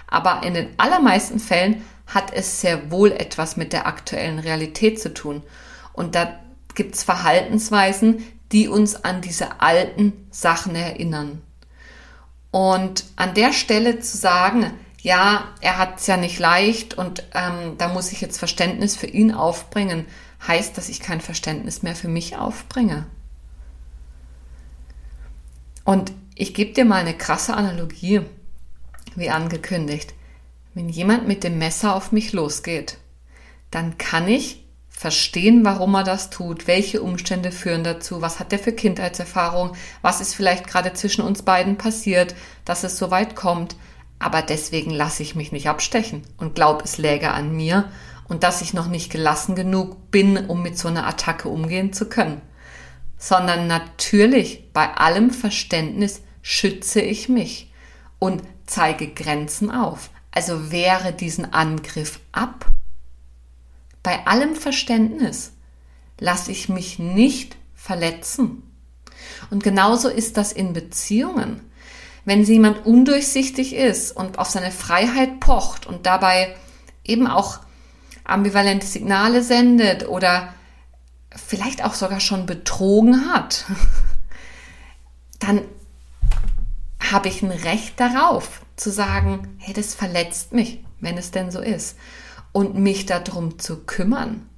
Aber 0.07 0.45
in 0.45 0.55
den 0.55 0.69
allermeisten 0.77 1.41
Fällen 1.41 1.85
hat 2.07 2.33
es 2.33 2.61
sehr 2.61 2.93
wohl 2.93 3.11
etwas 3.11 3.57
mit 3.57 3.73
der 3.73 3.89
aktuellen 3.89 4.39
Realität 4.39 5.01
zu 5.01 5.13
tun. 5.13 5.43
Und 5.93 6.15
da 6.15 6.39
gibt 6.77 6.95
es 6.95 7.03
Verhaltensweisen, 7.03 8.23
die 8.53 8.69
uns 8.69 9.05
an 9.05 9.21
diese 9.21 9.61
alten 9.61 10.29
Sachen 10.31 10.77
erinnern. 10.77 11.43
Und 12.53 13.05
an 13.17 13.35
der 13.35 13.53
Stelle 13.53 13.99
zu 13.99 14.17
sagen, 14.17 14.71
ja, 15.05 15.53
er 15.61 15.77
hat 15.77 16.01
es 16.01 16.07
ja 16.07 16.17
nicht 16.17 16.39
leicht 16.39 16.95
und 16.95 17.25
ähm, 17.35 17.77
da 17.77 17.89
muss 17.89 18.11
ich 18.11 18.23
jetzt 18.23 18.39
Verständnis 18.39 18.97
für 18.97 19.07
ihn 19.07 19.33
aufbringen, 19.33 20.07
heißt, 20.49 20.79
dass 20.79 20.89
ich 20.89 20.99
kein 20.99 21.21
Verständnis 21.21 21.83
mehr 21.83 21.95
für 21.95 22.09
mich 22.09 22.39
aufbringe. 22.39 23.05
Und 25.85 26.13
ich 26.35 26.55
gebe 26.55 26.73
dir 26.73 26.87
mal 26.87 27.03
eine 27.03 27.13
krasse 27.13 27.53
Analogie, 27.53 28.23
wie 29.15 29.29
angekündigt. 29.29 30.15
Wenn 30.73 30.89
jemand 30.89 31.29
mit 31.29 31.45
dem 31.45 31.59
Messer 31.59 31.95
auf 31.95 32.11
mich 32.11 32.33
losgeht, 32.33 32.97
dann 33.71 33.99
kann 33.99 34.27
ich 34.27 34.65
verstehen, 34.89 35.67
warum 35.67 35.95
er 35.97 36.05
das 36.05 36.31
tut, 36.31 36.67
welche 36.67 37.03
Umstände 37.03 37.53
führen 37.53 37.85
dazu, 37.85 38.23
was 38.23 38.41
hat 38.41 38.55
er 38.55 38.59
für 38.59 38.73
Kindheitserfahrung, 38.73 39.77
was 40.01 40.23
ist 40.23 40.35
vielleicht 40.35 40.67
gerade 40.67 40.95
zwischen 40.95 41.21
uns 41.21 41.43
beiden 41.43 41.77
passiert, 41.77 42.35
dass 42.65 42.85
es 42.85 42.97
so 42.97 43.11
weit 43.11 43.37
kommt. 43.37 43.77
Aber 44.25 44.43
deswegen 44.43 44.91
lasse 44.91 45.23
ich 45.23 45.35
mich 45.35 45.53
nicht 45.53 45.69
abstechen 45.69 46.23
und 46.39 46.55
glaube, 46.55 46.83
es 46.85 46.99
läge 46.99 47.31
an 47.31 47.55
mir 47.55 47.91
und 48.27 48.43
dass 48.43 48.63
ich 48.63 48.75
noch 48.75 48.89
nicht 48.89 49.13
gelassen 49.13 49.55
genug 49.55 50.11
bin, 50.11 50.47
um 50.47 50.63
mit 50.63 50.79
so 50.79 50.89
einer 50.89 51.07
Attacke 51.07 51.49
umgehen 51.49 51.93
zu 51.93 52.09
können. 52.09 52.41
Sondern 53.19 53.67
natürlich 53.67 54.71
bei 54.73 54.95
allem 54.95 55.31
Verständnis 55.31 56.23
schütze 56.43 57.01
ich 57.01 57.29
mich 57.29 57.71
und 58.19 58.43
zeige 58.67 59.09
Grenzen 59.09 59.71
auf. 59.71 60.11
Also 60.31 60.73
wehre 60.73 61.13
diesen 61.13 61.53
Angriff 61.53 62.19
ab 62.33 62.75
bei 64.05 64.27
allem 64.27 64.55
Verständnis 64.55 65.55
lasse 66.21 66.53
ich 66.53 66.69
mich 66.69 67.01
nicht 67.01 67.57
verletzen. 67.75 68.63
Und 69.51 69.65
genauso 69.65 70.09
ist 70.09 70.37
das 70.37 70.53
in 70.53 70.75
Beziehungen. 70.75 71.63
Wenn 72.25 72.43
jemand 72.45 72.87
undurchsichtig 72.87 73.75
ist 73.75 74.13
und 74.13 74.39
auf 74.39 74.49
seine 74.49 74.71
Freiheit 74.71 75.41
pocht 75.41 75.87
und 75.87 76.07
dabei 76.07 76.57
eben 77.05 77.27
auch 77.27 77.61
ambivalente 78.25 78.87
Signale 78.87 79.43
sendet 79.43 80.09
oder 80.09 80.55
vielleicht 81.35 81.85
auch 81.85 81.95
sogar 81.95 82.21
schon 82.21 82.47
betrogen 82.47 83.33
hat, 83.33 83.67
dann 85.39 85.63
habe 87.13 87.29
ich 87.29 87.43
ein 87.43 87.51
Recht 87.51 88.01
darauf 88.01 88.63
zu 88.77 88.91
sagen, 88.91 89.57
hey, 89.59 89.75
das 89.75 89.95
verletzt 89.95 90.53
mich, 90.53 90.81
wenn 91.01 91.19
es 91.19 91.31
denn 91.31 91.51
so 91.51 91.61
ist 91.61 91.97
und 92.53 92.77
mich 92.77 93.05
darum 93.05 93.59
zu 93.59 93.85
kümmern. 93.85 94.49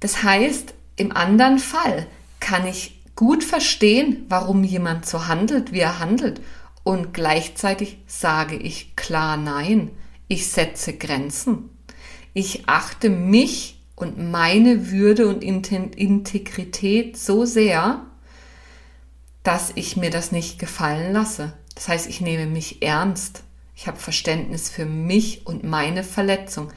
Das 0.00 0.22
heißt, 0.22 0.74
im 0.96 1.14
anderen 1.14 1.58
Fall 1.58 2.06
kann 2.40 2.66
ich 2.66 3.03
gut 3.16 3.44
verstehen, 3.44 4.24
warum 4.28 4.64
jemand 4.64 5.06
so 5.06 5.26
handelt, 5.26 5.72
wie 5.72 5.80
er 5.80 5.98
handelt. 5.98 6.40
Und 6.82 7.14
gleichzeitig 7.14 7.98
sage 8.06 8.56
ich 8.56 8.96
klar 8.96 9.36
Nein. 9.36 9.90
Ich 10.28 10.48
setze 10.48 10.96
Grenzen. 10.96 11.70
Ich 12.32 12.68
achte 12.68 13.10
mich 13.10 13.82
und 13.94 14.18
meine 14.30 14.90
Würde 14.90 15.28
und 15.28 15.44
Integrität 15.44 17.16
so 17.16 17.44
sehr, 17.44 18.04
dass 19.42 19.72
ich 19.74 19.96
mir 19.96 20.10
das 20.10 20.32
nicht 20.32 20.58
gefallen 20.58 21.12
lasse. 21.12 21.52
Das 21.74 21.88
heißt, 21.88 22.08
ich 22.08 22.20
nehme 22.20 22.46
mich 22.46 22.82
ernst. 22.82 23.42
Ich 23.76 23.86
habe 23.86 23.98
Verständnis 23.98 24.68
für 24.70 24.86
mich 24.86 25.46
und 25.46 25.64
meine 25.64 26.02
Verletzung 26.02 26.70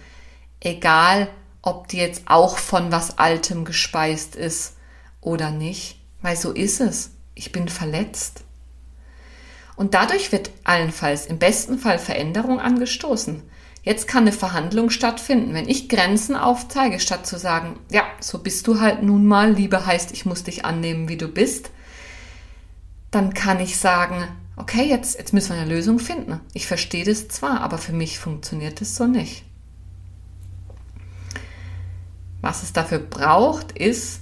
egal 0.60 1.30
ob 1.62 1.88
die 1.88 1.98
jetzt 1.98 2.24
auch 2.28 2.58
von 2.58 2.92
was 2.92 3.18
Altem 3.18 3.66
gespeist 3.66 4.36
ist 4.36 4.78
oder 5.22 5.52
nicht, 5.52 5.97
weil 6.22 6.36
so 6.36 6.52
ist 6.52 6.82
es. 6.82 7.12
Ich 7.36 7.52
bin 7.52 7.70
verletzt. 7.70 8.44
Und 9.76 9.94
dadurch 9.94 10.32
wird 10.32 10.50
allenfalls 10.64 11.28
im 11.28 11.38
besten 11.38 11.78
Fall 11.78 12.00
Veränderung 12.00 12.60
angestoßen. 12.60 13.44
Jetzt 13.84 14.08
kann 14.08 14.24
eine 14.24 14.32
Verhandlung 14.32 14.90
stattfinden. 14.90 15.54
Wenn 15.54 15.70
ich 15.70 15.88
Grenzen 15.88 16.36
aufzeige, 16.36 17.00
statt 17.00 17.26
zu 17.26 17.38
sagen, 17.38 17.80
ja, 17.90 18.04
so 18.20 18.40
bist 18.40 18.68
du 18.68 18.82
halt 18.82 19.04
nun 19.04 19.26
mal, 19.26 19.54
Liebe 19.54 19.86
heißt, 19.86 20.12
ich 20.12 20.26
muss 20.26 20.44
dich 20.44 20.66
annehmen, 20.66 21.08
wie 21.08 21.16
du 21.16 21.28
bist, 21.28 21.70
dann 23.12 23.34
kann 23.34 23.60
ich 23.60 23.78
sagen, 23.78 24.28
okay, 24.58 24.84
jetzt, 24.84 25.18
jetzt 25.18 25.32
müssen 25.32 25.56
wir 25.56 25.62
eine 25.62 25.74
Lösung 25.74 26.00
finden. 26.00 26.42
Ich 26.54 26.68
verstehe 26.68 27.06
das 27.06 27.30
zwar, 27.30 27.62
aber 27.62 27.78
für 27.78 27.94
mich 27.94 28.20
funktioniert 28.20 28.82
es 28.82 28.96
so 28.96 29.06
nicht. 29.06 29.46
Was 32.42 32.64
es 32.64 32.74
dafür 32.74 33.00
braucht, 33.00 33.72
ist, 33.72 34.22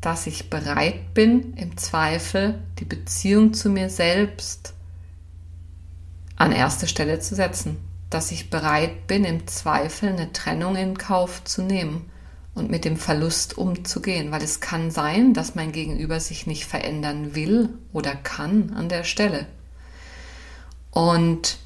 dass 0.00 0.26
ich 0.26 0.48
bereit 0.48 1.12
bin, 1.14 1.54
im 1.54 1.76
Zweifel 1.76 2.60
die 2.78 2.84
Beziehung 2.84 3.52
zu 3.52 3.68
mir 3.68 3.90
selbst 3.90 4.74
an 6.36 6.52
erste 6.52 6.88
Stelle 6.88 7.20
zu 7.20 7.34
setzen. 7.34 7.76
Dass 8.08 8.32
ich 8.32 8.50
bereit 8.50 9.06
bin, 9.06 9.24
im 9.24 9.46
Zweifel 9.46 10.08
eine 10.08 10.32
Trennung 10.32 10.74
in 10.74 10.96
Kauf 10.96 11.44
zu 11.44 11.62
nehmen 11.62 12.10
und 12.54 12.70
mit 12.70 12.84
dem 12.84 12.96
Verlust 12.96 13.58
umzugehen, 13.58 14.32
weil 14.32 14.42
es 14.42 14.60
kann 14.60 14.90
sein, 14.90 15.34
dass 15.34 15.54
mein 15.54 15.70
Gegenüber 15.70 16.18
sich 16.18 16.46
nicht 16.46 16.64
verändern 16.64 17.34
will 17.34 17.68
oder 17.92 18.16
kann 18.16 18.72
an 18.74 18.88
der 18.88 19.04
Stelle. 19.04 19.46
Und 20.90 21.58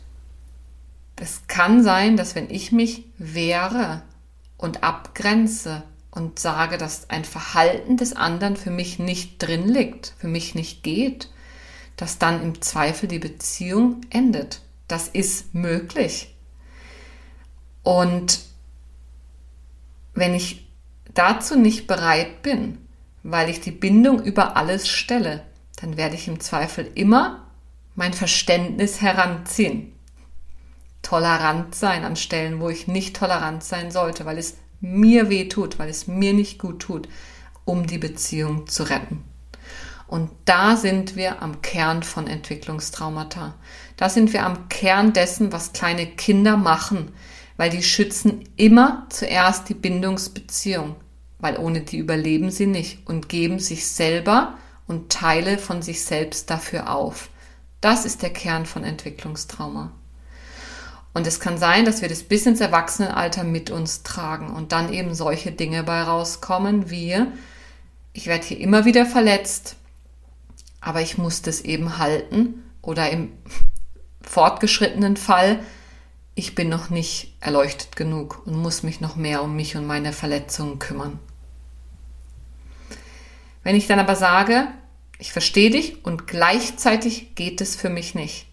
es 1.17 1.47
kann 1.47 1.83
sein, 1.83 2.17
dass 2.17 2.35
wenn 2.35 2.51
ich 2.51 2.73
mich 2.73 3.07
wehre 3.17 4.03
und 4.59 4.83
abgrenze 4.83 5.85
und 6.15 6.39
sage, 6.39 6.79
dass 6.79 7.11
ein 7.11 7.25
Verhalten 7.25 7.97
des 7.97 8.15
anderen 8.15 8.57
für 8.57 8.71
mich 8.71 8.99
nicht 9.01 9.43
drin 9.43 9.69
liegt, 9.69 10.15
für 10.19 10.29
mich 10.29 10.55
nicht 10.55 10.85
geht, 10.85 11.29
dass 11.97 12.19
dann 12.19 12.41
im 12.41 12.63
Zweifel 12.63 13.09
die 13.09 13.19
Beziehung 13.19 14.01
endet. 14.11 14.61
Das 14.87 15.09
ist 15.09 15.55
möglich. 15.55 16.35
Und 17.83 18.41
wenn 20.15 20.35
ich 20.35 20.69
dazu 21.15 21.59
nicht 21.59 21.89
bereit 21.89 22.43
bin, 22.43 22.79
weil 23.25 23.51
ich 23.51 23.61
die 23.61 23.73
Bindung 23.73 24.23
über 24.23 24.57
alles 24.57 24.89
stelle, 24.89 25.43
dann 25.81 25.97
werde 25.97 26.15
ich 26.15 26.29
im 26.29 26.39
Zweifel 26.39 26.89
immer 26.95 27.49
mein 27.97 28.13
Verständnis 28.13 29.01
heranziehen. 29.01 29.93
Tolerant 31.03 31.75
sein 31.75 32.05
an 32.05 32.17
Stellen, 32.17 32.61
wo 32.61 32.69
ich 32.69 32.87
nicht 32.87 33.17
tolerant 33.17 33.65
sein 33.65 33.91
sollte, 33.91 34.25
weil 34.25 34.39
es 34.39 34.57
mir 34.85 35.31
weh 35.31 35.49
tut, 35.49 35.79
weil 35.79 35.89
es 35.89 36.07
mir 36.07 36.33
nicht 36.33 36.59
gut 36.59 36.81
tut, 36.81 37.09
um 37.65 37.87
die 37.87 37.99
Beziehung 37.99 38.67
zu 38.69 38.85
retten. 38.85 39.25
Und 40.07 40.31
da 40.45 40.77
sind 40.77 41.17
wir 41.17 41.43
am 41.43 41.63
Kern 41.63 42.03
von 42.03 42.27
Entwicklungstraumata. 42.27 43.55
Da 43.97 44.09
sind 44.09 44.33
wir 44.33 44.45
am 44.45 44.69
Kern 44.69 45.13
dessen, 45.13 45.53
was 45.53 45.73
kleine 45.73 46.07
Kinder 46.07 46.57
machen, 46.57 47.13
weil 47.57 47.71
die 47.71 47.83
schützen 47.83 48.45
immer 48.57 49.07
zuerst 49.09 49.69
die 49.69 49.75
Bindungsbeziehung, 49.75 50.97
weil 51.39 51.57
ohne 51.57 51.81
die 51.81 51.99
überleben 51.99 52.51
sie 52.51 52.67
nicht 52.67 53.07
und 53.07 53.29
geben 53.29 53.59
sich 53.59 53.87
selber 53.87 54.59
und 54.87 55.11
Teile 55.11 55.59
von 55.59 55.81
sich 55.81 56.05
selbst 56.05 56.51
dafür 56.51 56.95
auf. 56.95 57.31
Das 57.81 58.05
ist 58.05 58.23
der 58.23 58.31
Kern 58.31 58.67
von 58.67 58.85
Entwicklungstrauma. 58.85 59.93
Und 61.15 61.29
es 61.29 61.39
kann 61.39 61.59
sein, 61.59 61.85
dass 61.85 62.03
wir 62.03 62.09
das 62.09 62.25
bis 62.25 62.45
ins 62.45 62.61
Erwachsenenalter 62.61 63.45
mit 63.45 63.71
uns 63.71 64.03
tragen 64.03 64.51
und 64.51 64.73
dann 64.73 64.93
eben 64.93 65.15
solche 65.15 65.53
Dinge 65.53 65.85
bei 65.85 66.03
rauskommen 66.03 66.91
wie, 66.91 67.17
ich 68.13 68.27
werde 68.27 68.45
hier 68.45 68.59
immer 68.59 68.85
wieder 68.85 69.07
verletzt, 69.07 69.77
aber 70.81 71.01
ich 71.01 71.17
muss 71.17 71.41
das 71.41 71.61
eben 71.61 71.99
halten 71.99 72.65
oder 72.83 73.11
im 73.11 73.33
fortgeschrittenen 74.23 75.17
Fall, 75.17 75.61
ich 76.35 76.57
bin 76.57 76.69
noch 76.69 76.91
nicht 76.91 77.37
erleuchtet 77.39 77.95
genug 77.95 78.45
und 78.45 78.57
muss 78.57 78.83
mich 78.83 79.01
noch 79.01 79.15
mehr 79.15 79.43
um 79.45 79.55
mich 79.55 79.77
und 79.77 79.87
meine 79.87 80.13
Verletzungen 80.13 80.81
kümmern. 80.81 81.21
Wenn 83.63 83.77
ich 83.77 83.87
dann 83.87 84.01
aber 84.01 84.17
sage, 84.17 84.67
ich 85.21 85.33
verstehe 85.33 85.71
dich 85.71 86.05
und 86.05 86.27
gleichzeitig 86.27 87.37
geht 87.37 87.61
es 87.61 87.77
für 87.77 87.89
mich 87.89 88.17
nicht. 88.17 88.49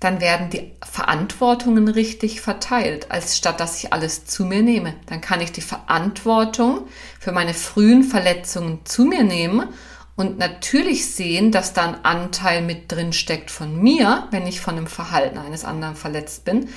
Dann 0.00 0.20
werden 0.20 0.50
die 0.50 0.72
Verantwortungen 0.82 1.88
richtig 1.88 2.42
verteilt, 2.42 3.10
als 3.10 3.36
statt 3.36 3.60
dass 3.60 3.82
ich 3.82 3.92
alles 3.92 4.26
zu 4.26 4.44
mir 4.44 4.62
nehme. 4.62 4.94
Dann 5.06 5.20
kann 5.20 5.40
ich 5.40 5.52
die 5.52 5.62
Verantwortung 5.62 6.86
für 7.18 7.32
meine 7.32 7.54
frühen 7.54 8.02
Verletzungen 8.02 8.84
zu 8.84 9.04
mir 9.06 9.24
nehmen 9.24 9.68
und 10.16 10.38
natürlich 10.38 11.14
sehen, 11.14 11.50
dass 11.50 11.72
da 11.72 11.86
ein 11.86 12.04
Anteil 12.04 12.62
mit 12.62 12.92
drin 12.92 13.12
steckt 13.12 13.50
von 13.50 13.80
mir, 13.82 14.28
wenn 14.30 14.46
ich 14.46 14.60
von 14.60 14.76
dem 14.76 14.86
Verhalten 14.86 15.38
eines 15.38 15.64
anderen 15.64 15.96
verletzt 15.96 16.44
bin. 16.44 16.68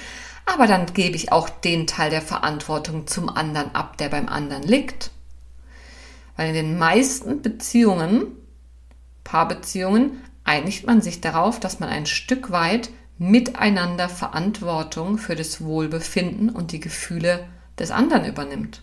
Aber 0.46 0.68
dann 0.68 0.94
gebe 0.94 1.16
ich 1.16 1.32
auch 1.32 1.50
den 1.50 1.88
Teil 1.88 2.10
der 2.10 2.22
Verantwortung 2.22 3.06
zum 3.06 3.30
anderen 3.30 3.76
ab, 3.76 3.98
der 3.98 4.10
beim 4.10 4.28
anderen 4.28 4.64
liegt. 4.64 5.12
Weil 6.36 6.50
in 6.50 6.56
den 6.56 6.78
meisten 6.78 7.42
Beziehungen 7.42 8.28
Paarbeziehungen 9.24 10.24
einigt 10.44 10.88
man 10.88 11.02
sich 11.02 11.22
darauf, 11.22 11.60
dass 11.60 11.80
man 11.80 11.90
ein 11.90 12.08
Stück 12.08 12.52
weit 12.52 12.90
miteinander 13.20 14.10
Verantwortung 14.10 15.18
für 15.18 15.36
das 15.36 15.62
Wohlbefinden 15.62 16.50
und 16.50 16.72
die 16.72 16.80
Gefühle 16.80 17.46
des 17.78 17.92
anderen 17.92 18.26
übernimmt. 18.26 18.82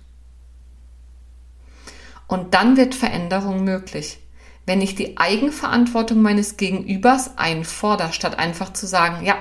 Und 2.29 2.55
dann 2.55 2.77
wird 2.77 2.95
Veränderung 2.95 3.65
möglich. 3.65 4.21
Wenn 4.67 4.83
ich 4.83 4.95
die 4.95 5.17
Eigenverantwortung 5.17 6.21
meines 6.21 6.57
Gegenübers 6.57 7.39
einfordere, 7.39 8.13
statt 8.13 8.39
einfach 8.39 8.73
zu 8.73 8.87
sagen, 8.87 9.25
ja, 9.25 9.37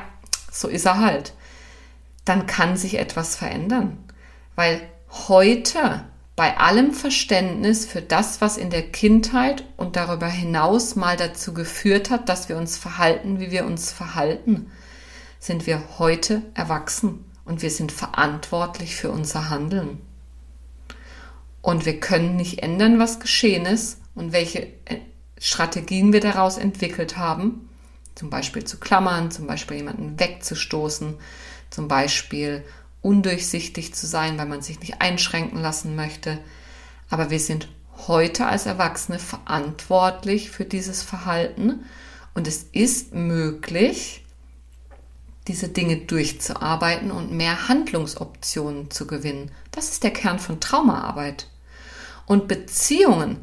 so 0.51 0.67
ist 0.67 0.85
er 0.85 0.99
halt, 0.99 1.33
dann 2.23 2.47
kann 2.47 2.77
sich 2.77 2.97
etwas 2.97 3.35
verändern. 3.35 3.97
Weil 4.55 4.81
heute 5.27 6.05
bei 6.35 6.57
allem 6.57 6.93
Verständnis 6.93 7.85
für 7.85 8.01
das, 8.01 8.39
was 8.39 8.57
in 8.57 8.69
der 8.69 8.91
Kindheit 8.91 9.65
und 9.77 9.95
darüber 9.95 10.27
hinaus 10.27 10.95
mal 10.95 11.17
dazu 11.17 11.53
geführt 11.53 12.09
hat, 12.09 12.29
dass 12.29 12.47
wir 12.49 12.57
uns 12.57 12.77
verhalten, 12.77 13.39
wie 13.39 13.51
wir 13.51 13.65
uns 13.65 13.91
verhalten, 13.91 14.71
sind 15.45 15.67
wir 15.67 15.99
heute 15.99 16.41
erwachsen 16.55 17.23
und 17.45 17.61
wir 17.61 17.69
sind 17.69 17.91
verantwortlich 17.91 18.95
für 18.95 19.11
unser 19.11 19.51
Handeln. 19.51 20.01
Und 21.61 21.85
wir 21.85 21.99
können 21.99 22.35
nicht 22.35 22.63
ändern, 22.63 22.97
was 22.97 23.19
geschehen 23.19 23.67
ist 23.67 23.99
und 24.15 24.33
welche 24.33 24.63
äh, 24.85 24.99
Strategien 25.39 26.13
wir 26.13 26.19
daraus 26.19 26.57
entwickelt 26.57 27.17
haben. 27.17 27.69
Zum 28.15 28.31
Beispiel 28.31 28.63
zu 28.63 28.79
klammern, 28.79 29.29
zum 29.29 29.45
Beispiel 29.45 29.77
jemanden 29.77 30.19
wegzustoßen, 30.19 31.15
zum 31.69 31.87
Beispiel 31.87 32.63
undurchsichtig 33.03 33.93
zu 33.93 34.07
sein, 34.07 34.39
weil 34.39 34.47
man 34.47 34.63
sich 34.63 34.79
nicht 34.79 35.01
einschränken 35.01 35.61
lassen 35.61 35.95
möchte. 35.95 36.39
Aber 37.11 37.29
wir 37.29 37.39
sind 37.39 37.67
heute 38.07 38.47
als 38.47 38.65
Erwachsene 38.65 39.19
verantwortlich 39.19 40.49
für 40.49 40.65
dieses 40.65 41.03
Verhalten 41.03 41.85
und 42.33 42.47
es 42.47 42.63
ist 42.71 43.13
möglich, 43.13 44.24
diese 45.47 45.67
Dinge 45.69 45.97
durchzuarbeiten 45.97 47.11
und 47.11 47.31
mehr 47.31 47.67
Handlungsoptionen 47.67 48.89
zu 48.89 49.05
gewinnen. 49.05 49.51
Das 49.71 49.89
ist 49.89 50.03
der 50.03 50.11
Kern 50.11 50.39
von 50.39 50.59
Traumaarbeit. 50.59 51.47
Und 52.25 52.47
Beziehungen, 52.47 53.37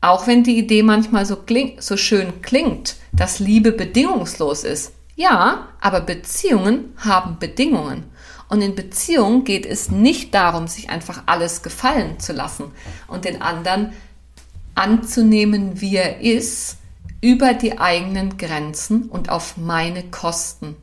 auch 0.00 0.26
wenn 0.26 0.44
die 0.44 0.58
Idee 0.58 0.82
manchmal 0.82 1.26
so, 1.26 1.36
kling, 1.36 1.80
so 1.80 1.96
schön 1.96 2.42
klingt, 2.42 2.96
dass 3.12 3.40
Liebe 3.40 3.72
bedingungslos 3.72 4.64
ist. 4.64 4.92
Ja, 5.16 5.68
aber 5.80 6.00
Beziehungen 6.00 6.92
haben 6.98 7.38
Bedingungen. 7.38 8.04
Und 8.48 8.62
in 8.62 8.74
Beziehungen 8.74 9.44
geht 9.44 9.66
es 9.66 9.90
nicht 9.90 10.34
darum, 10.34 10.68
sich 10.68 10.90
einfach 10.90 11.22
alles 11.26 11.62
gefallen 11.62 12.20
zu 12.20 12.32
lassen 12.32 12.70
und 13.08 13.24
den 13.24 13.42
anderen 13.42 13.92
anzunehmen, 14.74 15.80
wie 15.80 15.96
er 15.96 16.20
ist, 16.20 16.76
über 17.20 17.54
die 17.54 17.78
eigenen 17.78 18.36
Grenzen 18.36 19.04
und 19.08 19.30
auf 19.30 19.56
meine 19.56 20.02
Kosten. 20.10 20.76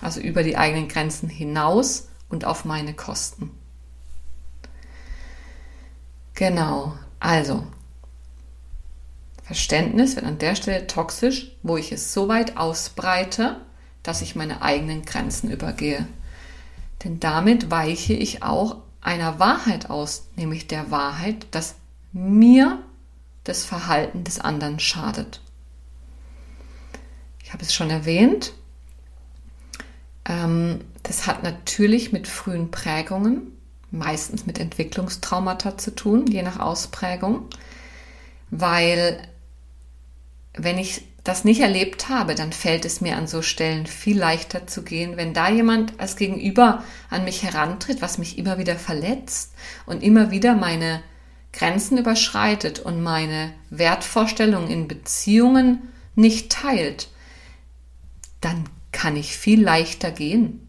Also 0.00 0.20
über 0.20 0.42
die 0.42 0.56
eigenen 0.56 0.88
Grenzen 0.88 1.28
hinaus 1.28 2.08
und 2.28 2.44
auf 2.44 2.64
meine 2.64 2.94
Kosten. 2.94 3.50
Genau, 6.34 6.96
also 7.18 7.66
Verständnis 9.42 10.14
wird 10.14 10.26
an 10.26 10.38
der 10.38 10.54
Stelle 10.54 10.86
toxisch, 10.86 11.50
wo 11.62 11.76
ich 11.76 11.90
es 11.90 12.14
so 12.14 12.28
weit 12.28 12.56
ausbreite, 12.56 13.60
dass 14.02 14.22
ich 14.22 14.36
meine 14.36 14.62
eigenen 14.62 15.02
Grenzen 15.04 15.50
übergehe. 15.50 16.06
Denn 17.04 17.18
damit 17.18 17.70
weiche 17.70 18.12
ich 18.12 18.42
auch 18.42 18.76
einer 19.00 19.38
Wahrheit 19.38 19.90
aus, 19.90 20.28
nämlich 20.36 20.66
der 20.66 20.90
Wahrheit, 20.90 21.46
dass 21.50 21.74
mir 22.12 22.82
das 23.44 23.64
Verhalten 23.64 24.24
des 24.24 24.38
anderen 24.38 24.78
schadet. 24.78 25.40
Ich 27.42 27.52
habe 27.52 27.64
es 27.64 27.74
schon 27.74 27.90
erwähnt, 27.90 28.52
das 30.24 31.26
hat 31.26 31.42
natürlich 31.42 32.12
mit 32.12 32.28
frühen 32.28 32.70
Prägungen, 32.70 33.56
meistens 33.90 34.46
mit 34.46 34.60
Entwicklungstraumata 34.60 35.78
zu 35.78 35.94
tun, 35.94 36.26
je 36.26 36.42
nach 36.42 36.60
Ausprägung, 36.60 37.46
weil 38.50 39.20
wenn 40.54 40.78
ich 40.78 41.02
das 41.24 41.44
nicht 41.44 41.60
erlebt 41.60 42.08
habe, 42.08 42.34
dann 42.34 42.52
fällt 42.52 42.84
es 42.84 43.00
mir 43.00 43.16
an 43.16 43.26
so 43.26 43.42
Stellen 43.42 43.86
viel 43.86 44.18
leichter 44.18 44.66
zu 44.66 44.82
gehen, 44.82 45.16
wenn 45.16 45.34
da 45.34 45.50
jemand 45.50 45.98
als 46.00 46.16
Gegenüber 46.16 46.82
an 47.10 47.24
mich 47.24 47.42
herantritt, 47.42 48.00
was 48.00 48.18
mich 48.18 48.38
immer 48.38 48.58
wieder 48.58 48.76
verletzt 48.76 49.54
und 49.86 50.02
immer 50.02 50.30
wieder 50.30 50.54
meine 50.54 51.02
Grenzen 51.52 51.98
überschreitet 51.98 52.78
und 52.78 53.02
meine 53.02 53.52
Wertvorstellungen 53.70 54.70
in 54.70 54.88
Beziehungen 54.88 55.88
nicht 56.14 56.50
teilt, 56.50 57.08
dann 58.40 58.64
kann 59.00 59.16
ich 59.16 59.34
viel 59.34 59.62
leichter 59.62 60.10
gehen. 60.10 60.68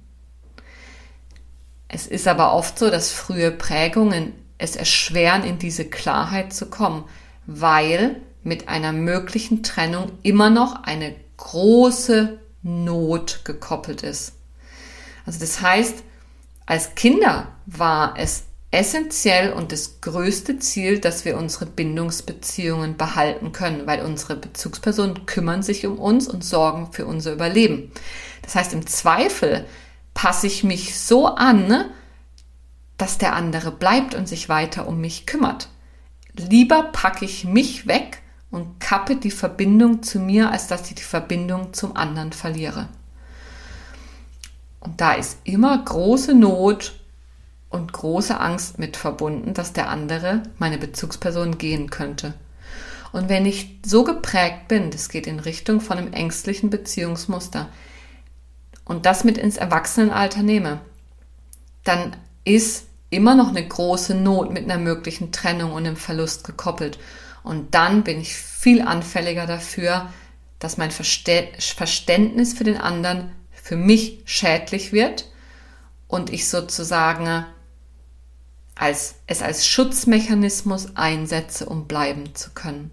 Es 1.90 2.08
ist 2.08 2.30
aber 2.30 2.54
oft 2.54 2.80
so, 2.80 2.90
dass 2.90 3.12
frühe 3.12 3.52
Prägungen 3.52 4.32
es 4.58 4.78
erschweren, 4.78 5.44
in 5.44 5.60
diese 5.60 5.84
Klarheit 5.84 6.54
zu 6.54 6.70
kommen, 6.70 7.04
weil 7.46 8.22
mit 8.42 8.70
einer 8.70 8.94
möglichen 8.94 9.64
Trennung 9.64 10.14
immer 10.24 10.50
noch 10.50 10.84
eine 10.84 11.14
große 11.36 12.40
Not 12.64 13.42
gekoppelt 13.44 14.02
ist. 14.02 14.36
Also 15.26 15.42
das 15.42 15.60
heißt, 15.60 16.02
als 16.66 16.96
Kinder 16.96 17.50
war 17.66 18.14
es 18.18 18.46
essentiell 18.72 19.52
und 19.52 19.74
das 19.74 20.00
größte 20.00 20.58
Ziel, 20.60 21.00
dass 21.00 21.26
wir 21.26 21.38
unsere 21.38 21.66
Bindungsbeziehungen 21.66 22.96
behalten 22.96 23.52
können, 23.52 23.86
weil 23.86 24.04
unsere 24.04 24.38
Bezugspersonen 24.38 25.26
kümmern 25.26 25.62
sich 25.62 25.86
um 25.86 26.00
uns 26.00 26.28
und 26.28 26.44
sorgen 26.44 26.92
für 26.94 27.06
unser 27.06 27.34
Überleben. 27.34 27.92
Das 28.42 28.56
heißt, 28.56 28.74
im 28.74 28.88
Zweifel 28.88 29.66
passe 30.14 30.48
ich 30.48 30.64
mich 30.64 30.98
so 30.98 31.28
an, 31.28 31.86
dass 32.98 33.18
der 33.18 33.36
andere 33.36 33.72
bleibt 33.72 34.16
und 34.16 34.28
sich 34.28 34.48
weiter 34.48 34.88
um 34.88 35.02
mich 35.02 35.26
kümmert. 35.26 35.68
Lieber 36.34 36.84
packe 36.84 37.26
ich 37.26 37.44
mich 37.44 37.88
weg 37.88 38.22
und 38.52 38.80
kappe 38.80 39.18
die 39.18 39.32
Verbindung 39.32 40.02
zu 40.02 40.20
mir, 40.20 40.50
als 40.50 40.68
dass 40.68 40.88
ich 40.90 40.96
die 40.96 41.04
Verbindung 41.04 41.74
zum 41.74 41.98
anderen 41.98 42.32
verliere. 42.32 42.88
Und 44.80 45.02
da 45.02 45.14
ist 45.14 45.40
immer 45.44 45.78
große 45.78 46.34
Not 46.34 47.01
und 47.72 47.94
große 47.94 48.40
Angst 48.40 48.78
mit 48.78 48.98
verbunden, 48.98 49.54
dass 49.54 49.74
der 49.74 49.90
andere, 49.90 50.44
meine 50.60 50.78
Bezugsperson, 50.78 51.58
gehen 51.58 51.90
könnte. 51.90 52.34
Und 53.12 53.28
wenn 53.28 53.46
ich 53.46 53.80
so 53.86 54.04
geprägt 54.04 54.68
bin, 54.68 54.92
das 54.92 55.10
geht 55.10 55.26
in 55.26 55.40
Richtung 55.40 55.82
von 55.82 55.98
einem 55.98 56.14
ängstlichen 56.14 56.70
Beziehungsmuster, 56.70 57.70
und 58.86 59.06
das 59.06 59.24
mit 59.24 59.38
ins 59.38 59.58
Erwachsenenalter 59.58 60.44
nehme, 60.44 60.82
dann 61.84 62.16
ist 62.44 62.88
immer 63.10 63.36
noch 63.36 63.50
eine 63.50 63.66
große 63.66 64.16
Not 64.16 64.52
mit 64.52 64.66
einer 64.66 64.78
möglichen 64.78 65.32
Trennung 65.32 65.72
und 65.72 65.86
einem 65.86 65.96
Verlust 65.96 66.44
gekoppelt. 66.44 67.00
Und 67.44 67.74
dann 67.74 68.04
bin 68.04 68.20
ich 68.20 68.36
viel 68.36 68.82
anfälliger 68.82 69.46
dafür, 69.46 70.12
dass 70.60 70.78
mein 70.78 70.92
Verständnis 70.92 72.54
für 72.54 72.64
den 72.64 72.78
anderen 72.78 73.32
für 73.52 73.76
mich 73.76 74.24
schädlich 74.26 74.92
wird 74.92 75.26
und 76.08 76.32
ich 76.32 76.50
sozusagen 76.50 77.46
als, 78.82 79.14
es 79.28 79.44
als 79.44 79.68
Schutzmechanismus 79.68 80.96
einsetze, 80.96 81.68
um 81.68 81.86
bleiben 81.86 82.34
zu 82.34 82.50
können. 82.50 82.90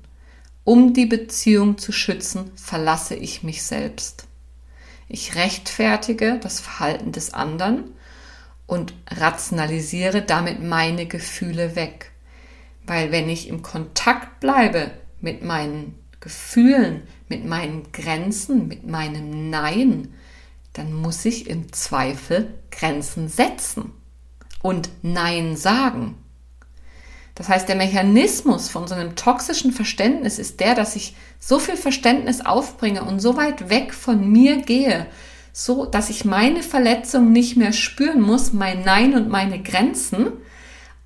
Um 0.62 0.92
die 0.92 1.06
Beziehung 1.06 1.78
zu 1.78 1.92
schützen, 1.92 2.50
verlasse 2.56 3.14
ich 3.14 3.42
mich 3.42 3.62
selbst. 3.62 4.26
Ich 5.08 5.34
rechtfertige 5.34 6.38
das 6.42 6.60
Verhalten 6.60 7.12
des 7.12 7.32
anderen 7.32 7.84
und 8.66 8.92
rationalisiere 9.10 10.20
damit 10.20 10.62
meine 10.62 11.06
Gefühle 11.06 11.74
weg. 11.74 12.12
Weil 12.84 13.10
wenn 13.10 13.30
ich 13.30 13.48
im 13.48 13.62
Kontakt 13.62 14.40
bleibe 14.40 14.90
mit 15.22 15.42
meinen 15.42 15.98
Gefühlen, 16.20 17.04
mit 17.30 17.46
meinen 17.46 17.92
Grenzen, 17.92 18.68
mit 18.68 18.86
meinem 18.86 19.48
Nein, 19.48 20.12
dann 20.74 20.92
muss 20.92 21.24
ich 21.24 21.48
im 21.48 21.72
Zweifel 21.72 22.52
Grenzen 22.70 23.30
setzen 23.30 23.94
und 24.62 24.90
Nein 25.02 25.56
sagen. 25.56 26.16
Das 27.34 27.48
heißt, 27.48 27.68
der 27.68 27.76
Mechanismus 27.76 28.68
von 28.68 28.88
so 28.88 28.96
einem 28.96 29.14
toxischen 29.14 29.72
Verständnis 29.72 30.40
ist 30.40 30.58
der, 30.58 30.74
dass 30.74 30.96
ich 30.96 31.14
so 31.38 31.60
viel 31.60 31.76
Verständnis 31.76 32.40
aufbringe 32.44 33.04
und 33.04 33.20
so 33.20 33.36
weit 33.36 33.70
weg 33.70 33.94
von 33.94 34.28
mir 34.28 34.56
gehe, 34.62 35.06
so 35.52 35.84
dass 35.84 36.10
ich 36.10 36.24
meine 36.24 36.64
Verletzung 36.64 37.30
nicht 37.30 37.56
mehr 37.56 37.72
spüren 37.72 38.20
muss, 38.20 38.52
mein 38.52 38.82
Nein 38.82 39.14
und 39.14 39.28
meine 39.28 39.62
Grenzen 39.62 40.32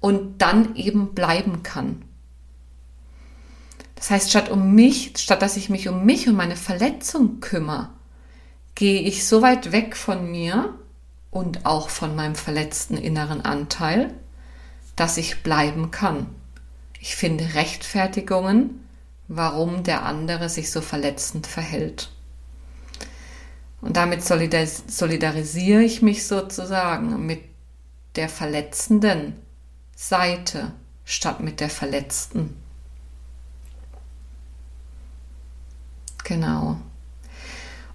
und 0.01 0.41
dann 0.41 0.75
eben 0.75 1.15
bleiben 1.15 1.63
kann. 1.63 2.03
Das 3.95 4.11
heißt, 4.11 4.31
statt 4.31 4.51
um 4.51 4.75
mich, 4.75 5.13
statt 5.19 5.43
dass 5.43 5.59
ich 5.59 5.69
mich 5.69 5.89
um 5.89 6.05
mich 6.07 6.29
und 6.29 6.35
meine 6.35 6.57
Verletzung 6.57 7.41
kümmere, 7.41 7.91
gehe 8.75 9.03
ich 9.03 9.27
so 9.27 9.43
weit 9.43 9.71
weg 9.71 9.97
von 9.97 10.31
mir 10.31 10.75
und 11.33 11.67
auch 11.67 11.89
von 11.89 12.15
meinem 12.15 12.37
verletzten 12.37 12.97
inneren 12.97 13.41
Anteil, 13.41 14.15
dass 14.95 15.17
ich 15.17 15.43
bleiben 15.43 15.91
kann. 15.91 16.27
Ich 17.01 17.17
finde 17.17 17.55
Rechtfertigungen, 17.55 18.87
warum 19.27 19.83
der 19.83 20.05
andere 20.05 20.49
sich 20.49 20.71
so 20.71 20.81
verletzend 20.81 21.49
verhält. 21.49 22.13
Und 23.81 23.97
damit 23.97 24.23
solidarisiere 24.23 25.83
ich 25.83 26.03
mich 26.03 26.29
sozusagen 26.29 27.27
mit 27.27 27.41
der 28.15 28.29
verletzenden 28.29 29.35
Seite 29.97 30.73
statt 31.05 31.41
mit 31.41 31.61
der 31.61 31.71
verletzten. 31.71 32.57
Genau. 36.25 36.77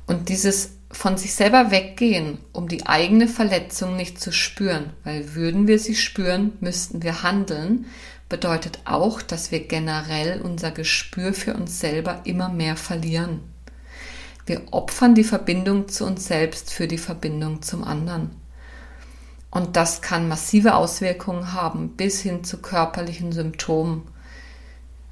Und 0.08 0.28
dieses 0.28 0.71
von 0.97 1.15
sich 1.15 1.36
selber 1.36 1.69
weggehen, 1.69 2.39
um 2.53 2.67
die 2.67 2.88
eigene 2.88 3.27
Verletzung 3.27 3.95
nicht 3.95 4.19
zu 4.19 4.31
spüren, 4.31 4.93
weil 5.03 5.36
würden 5.36 5.67
wir 5.67 5.77
sie 5.77 5.95
spüren, 5.95 6.53
müssten 6.60 7.03
wir 7.03 7.21
handeln, 7.21 7.86
bedeutet 8.29 8.79
auch, 8.83 9.21
dass 9.21 9.51
wir 9.51 9.60
generell 9.67 10.41
unser 10.41 10.71
Gespür 10.71 11.33
für 11.33 11.53
uns 11.53 11.79
selber 11.79 12.21
immer 12.23 12.49
mehr 12.49 12.75
verlieren. 12.75 13.41
Wir 14.47 14.62
opfern 14.71 15.13
die 15.13 15.23
Verbindung 15.23 15.88
zu 15.88 16.03
uns 16.03 16.25
selbst 16.25 16.73
für 16.73 16.88
die 16.88 16.97
Verbindung 16.97 17.62
zum 17.62 17.83
anderen. 17.83 18.31
Und 19.51 19.75
das 19.75 20.01
kann 20.01 20.27
massive 20.27 20.73
Auswirkungen 20.73 21.53
haben, 21.53 21.95
bis 21.95 22.21
hin 22.21 22.43
zu 22.43 22.57
körperlichen 22.57 23.31
Symptomen. 23.31 24.01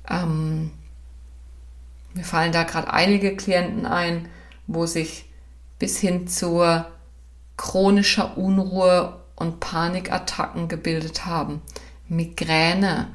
Ähm, 0.10 0.72
mir 2.16 2.24
fallen 2.24 2.52
da 2.52 2.64
gerade 2.64 2.92
einige 2.92 3.36
Klienten 3.36 3.86
ein, 3.86 4.28
wo 4.66 4.88
sich 4.88 5.26
bis 5.80 6.00
hin 6.00 6.28
zur 6.28 6.88
chronischer 7.58 8.38
Unruhe 8.38 9.22
und 9.36 9.60
Panikattacken 9.60 10.68
gebildet 10.68 11.26
haben. 11.26 11.62
Migräne, 12.08 13.08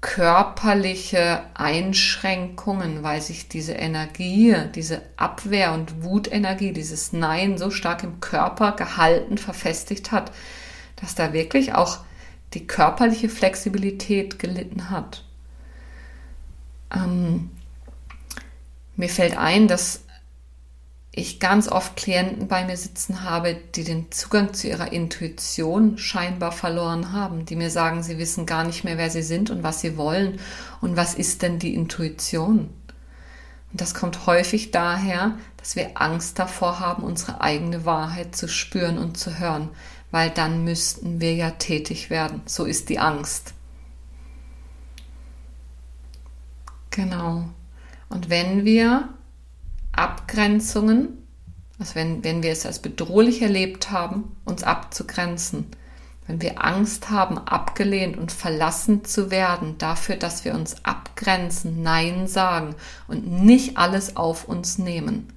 körperliche 0.00 1.42
Einschränkungen, 1.54 3.02
weil 3.02 3.20
sich 3.20 3.48
diese 3.48 3.72
Energie, 3.72 4.54
diese 4.74 5.02
Abwehr- 5.16 5.74
und 5.74 6.04
Wutenergie, 6.04 6.72
dieses 6.72 7.12
Nein 7.12 7.58
so 7.58 7.70
stark 7.70 8.04
im 8.04 8.20
Körper 8.20 8.72
gehalten, 8.72 9.38
verfestigt 9.38 10.12
hat, 10.12 10.30
dass 10.96 11.14
da 11.14 11.32
wirklich 11.32 11.74
auch 11.74 11.98
die 12.54 12.66
körperliche 12.66 13.28
Flexibilität 13.28 14.38
gelitten 14.38 14.90
hat. 14.90 15.24
Ähm, 16.94 17.50
mir 18.96 19.08
fällt 19.08 19.36
ein, 19.36 19.68
dass 19.68 20.04
ich 21.18 21.40
ganz 21.40 21.68
oft 21.68 21.96
Klienten 21.96 22.48
bei 22.48 22.64
mir 22.64 22.76
sitzen 22.76 23.22
habe, 23.22 23.56
die 23.74 23.84
den 23.84 24.10
Zugang 24.12 24.54
zu 24.54 24.68
ihrer 24.68 24.92
Intuition 24.92 25.98
scheinbar 25.98 26.52
verloren 26.52 27.12
haben, 27.12 27.44
die 27.44 27.56
mir 27.56 27.70
sagen, 27.70 28.02
sie 28.02 28.18
wissen 28.18 28.46
gar 28.46 28.64
nicht 28.64 28.84
mehr, 28.84 28.98
wer 28.98 29.10
sie 29.10 29.22
sind 29.22 29.50
und 29.50 29.62
was 29.62 29.80
sie 29.80 29.96
wollen 29.96 30.38
und 30.80 30.96
was 30.96 31.14
ist 31.14 31.42
denn 31.42 31.58
die 31.58 31.74
Intuition. 31.74 32.70
Und 33.70 33.80
das 33.80 33.94
kommt 33.94 34.26
häufig 34.26 34.70
daher, 34.70 35.36
dass 35.56 35.76
wir 35.76 36.00
Angst 36.00 36.38
davor 36.38 36.80
haben, 36.80 37.02
unsere 37.02 37.40
eigene 37.40 37.84
Wahrheit 37.84 38.34
zu 38.34 38.48
spüren 38.48 38.96
und 38.96 39.18
zu 39.18 39.38
hören, 39.38 39.68
weil 40.10 40.30
dann 40.30 40.64
müssten 40.64 41.20
wir 41.20 41.34
ja 41.34 41.50
tätig 41.50 42.10
werden. 42.10 42.42
So 42.46 42.64
ist 42.64 42.88
die 42.88 42.98
Angst. 42.98 43.54
Genau. 46.90 47.48
Und 48.08 48.30
wenn 48.30 48.64
wir 48.64 49.10
Abgrenzungen, 49.92 51.26
also 51.78 51.94
wenn, 51.94 52.24
wenn 52.24 52.42
wir 52.42 52.52
es 52.52 52.66
als 52.66 52.80
bedrohlich 52.80 53.42
erlebt 53.42 53.90
haben, 53.90 54.36
uns 54.44 54.62
abzugrenzen. 54.62 55.66
Wenn 56.26 56.42
wir 56.42 56.62
Angst 56.62 57.08
haben, 57.08 57.38
abgelehnt 57.38 58.18
und 58.18 58.32
verlassen 58.32 59.04
zu 59.04 59.30
werden, 59.30 59.78
dafür, 59.78 60.16
dass 60.16 60.44
wir 60.44 60.54
uns 60.54 60.84
abgrenzen, 60.84 61.82
Nein 61.82 62.26
sagen 62.26 62.74
und 63.06 63.26
nicht 63.26 63.78
alles 63.78 64.16
auf 64.16 64.44
uns 64.44 64.76
nehmen, 64.76 65.32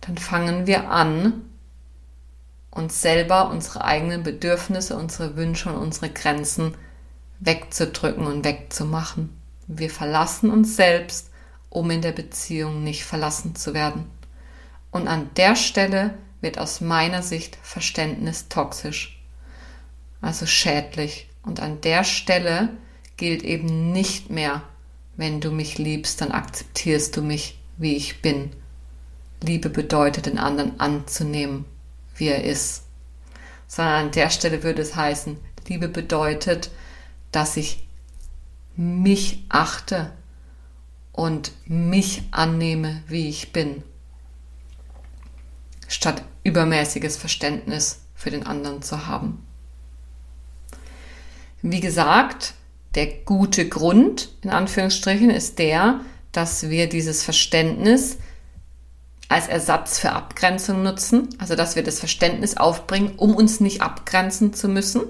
dann 0.00 0.18
fangen 0.18 0.66
wir 0.66 0.90
an, 0.90 1.44
uns 2.70 3.00
selber, 3.00 3.50
unsere 3.50 3.84
eigenen 3.84 4.22
Bedürfnisse, 4.22 4.96
unsere 4.96 5.36
Wünsche 5.36 5.70
und 5.70 5.76
unsere 5.76 6.10
Grenzen 6.10 6.74
wegzudrücken 7.40 8.26
und 8.26 8.44
wegzumachen. 8.44 9.30
Wir 9.66 9.90
verlassen 9.90 10.50
uns 10.50 10.76
selbst 10.76 11.27
um 11.70 11.90
in 11.90 12.02
der 12.02 12.12
Beziehung 12.12 12.82
nicht 12.84 13.04
verlassen 13.04 13.54
zu 13.54 13.74
werden. 13.74 14.10
Und 14.90 15.08
an 15.08 15.30
der 15.36 15.56
Stelle 15.56 16.14
wird 16.40 16.58
aus 16.58 16.80
meiner 16.80 17.22
Sicht 17.22 17.58
Verständnis 17.62 18.48
toxisch, 18.48 19.20
also 20.20 20.46
schädlich. 20.46 21.28
Und 21.42 21.60
an 21.60 21.80
der 21.80 22.04
Stelle 22.04 22.70
gilt 23.16 23.42
eben 23.42 23.92
nicht 23.92 24.30
mehr, 24.30 24.62
wenn 25.16 25.40
du 25.40 25.50
mich 25.50 25.78
liebst, 25.78 26.20
dann 26.20 26.30
akzeptierst 26.30 27.16
du 27.16 27.22
mich, 27.22 27.58
wie 27.76 27.96
ich 27.96 28.22
bin. 28.22 28.52
Liebe 29.42 29.68
bedeutet, 29.68 30.26
den 30.26 30.38
anderen 30.38 30.78
anzunehmen, 30.80 31.64
wie 32.16 32.28
er 32.28 32.44
ist. 32.44 32.84
Sondern 33.66 34.06
an 34.06 34.10
der 34.12 34.30
Stelle 34.30 34.62
würde 34.62 34.82
es 34.82 34.96
heißen, 34.96 35.38
Liebe 35.68 35.88
bedeutet, 35.88 36.70
dass 37.30 37.56
ich 37.56 37.86
mich 38.76 39.44
achte 39.48 40.12
und 41.18 41.50
mich 41.66 42.22
annehme, 42.30 43.02
wie 43.08 43.28
ich 43.28 43.52
bin, 43.52 43.82
statt 45.88 46.22
übermäßiges 46.44 47.16
Verständnis 47.16 48.02
für 48.14 48.30
den 48.30 48.46
anderen 48.46 48.82
zu 48.82 49.08
haben. 49.08 49.44
Wie 51.60 51.80
gesagt, 51.80 52.54
der 52.94 53.06
gute 53.06 53.68
Grund, 53.68 54.28
in 54.42 54.50
Anführungsstrichen, 54.50 55.30
ist 55.30 55.58
der, 55.58 56.02
dass 56.30 56.70
wir 56.70 56.88
dieses 56.88 57.24
Verständnis 57.24 58.18
als 59.28 59.48
Ersatz 59.48 59.98
für 59.98 60.12
Abgrenzung 60.12 60.84
nutzen, 60.84 61.30
also 61.38 61.56
dass 61.56 61.74
wir 61.74 61.82
das 61.82 61.98
Verständnis 61.98 62.56
aufbringen, 62.56 63.14
um 63.16 63.34
uns 63.34 63.58
nicht 63.58 63.82
abgrenzen 63.82 64.54
zu 64.54 64.68
müssen. 64.68 65.02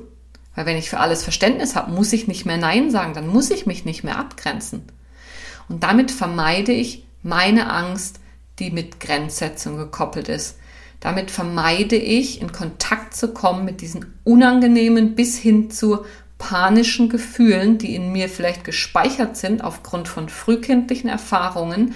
Weil 0.54 0.64
wenn 0.64 0.78
ich 0.78 0.88
für 0.88 1.00
alles 1.00 1.22
Verständnis 1.22 1.76
habe, 1.76 1.92
muss 1.92 2.14
ich 2.14 2.28
nicht 2.28 2.46
mehr 2.46 2.56
Nein 2.56 2.90
sagen, 2.90 3.12
dann 3.12 3.26
muss 3.26 3.50
ich 3.50 3.66
mich 3.66 3.84
nicht 3.84 4.04
mehr 4.04 4.18
abgrenzen. 4.18 4.86
Und 5.68 5.82
damit 5.82 6.10
vermeide 6.10 6.72
ich 6.72 7.06
meine 7.22 7.70
Angst, 7.70 8.20
die 8.58 8.70
mit 8.70 9.00
Grenzsetzung 9.00 9.76
gekoppelt 9.76 10.28
ist. 10.28 10.58
Damit 11.00 11.30
vermeide 11.30 11.96
ich, 11.96 12.40
in 12.40 12.50
Kontakt 12.50 13.14
zu 13.14 13.32
kommen 13.32 13.64
mit 13.64 13.80
diesen 13.80 14.14
unangenehmen 14.24 15.14
bis 15.14 15.38
hin 15.38 15.70
zu 15.70 16.04
panischen 16.38 17.08
Gefühlen, 17.08 17.78
die 17.78 17.94
in 17.94 18.12
mir 18.12 18.28
vielleicht 18.28 18.64
gespeichert 18.64 19.36
sind 19.36 19.62
aufgrund 19.62 20.08
von 20.08 20.28
frühkindlichen 20.28 21.08
Erfahrungen, 21.08 21.94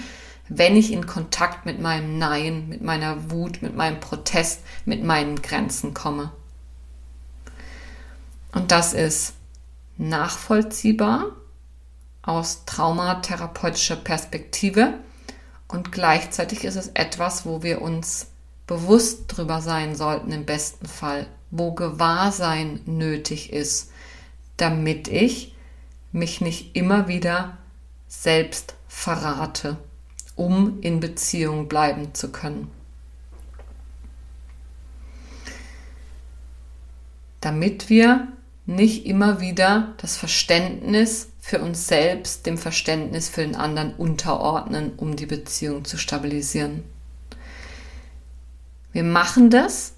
wenn 0.48 0.76
ich 0.76 0.92
in 0.92 1.06
Kontakt 1.06 1.64
mit 1.66 1.80
meinem 1.80 2.18
Nein, 2.18 2.68
mit 2.68 2.82
meiner 2.82 3.30
Wut, 3.30 3.62
mit 3.62 3.76
meinem 3.76 4.00
Protest, 4.00 4.60
mit 4.84 5.02
meinen 5.02 5.40
Grenzen 5.40 5.94
komme. 5.94 6.32
Und 8.52 8.70
das 8.70 8.92
ist 8.92 9.34
nachvollziehbar 9.96 11.26
aus 12.22 12.64
traumatherapeutischer 12.64 13.96
Perspektive 13.96 14.94
und 15.68 15.90
gleichzeitig 15.90 16.64
ist 16.64 16.76
es 16.76 16.88
etwas, 16.88 17.44
wo 17.46 17.62
wir 17.62 17.82
uns 17.82 18.28
bewusst 18.66 19.24
drüber 19.28 19.60
sein 19.60 19.96
sollten 19.96 20.30
im 20.30 20.44
besten 20.44 20.86
Fall, 20.86 21.26
wo 21.50 21.72
Gewahrsein 21.72 22.80
nötig 22.86 23.52
ist, 23.52 23.90
damit 24.56 25.08
ich 25.08 25.54
mich 26.12 26.40
nicht 26.40 26.76
immer 26.76 27.08
wieder 27.08 27.56
selbst 28.06 28.74
verrate, 28.86 29.78
um 30.36 30.80
in 30.82 31.00
Beziehung 31.00 31.68
bleiben 31.68 32.14
zu 32.14 32.30
können. 32.30 32.70
Damit 37.40 37.88
wir 37.88 38.28
nicht 38.66 39.06
immer 39.06 39.40
wieder 39.40 39.94
das 39.96 40.16
Verständnis 40.16 41.31
für 41.44 41.60
uns 41.60 41.88
selbst 41.88 42.46
dem 42.46 42.56
Verständnis 42.56 43.28
für 43.28 43.42
den 43.42 43.56
anderen 43.56 43.94
unterordnen, 43.94 44.92
um 44.96 45.16
die 45.16 45.26
Beziehung 45.26 45.84
zu 45.84 45.98
stabilisieren. 45.98 46.84
Wir 48.92 49.02
machen 49.02 49.50
das, 49.50 49.94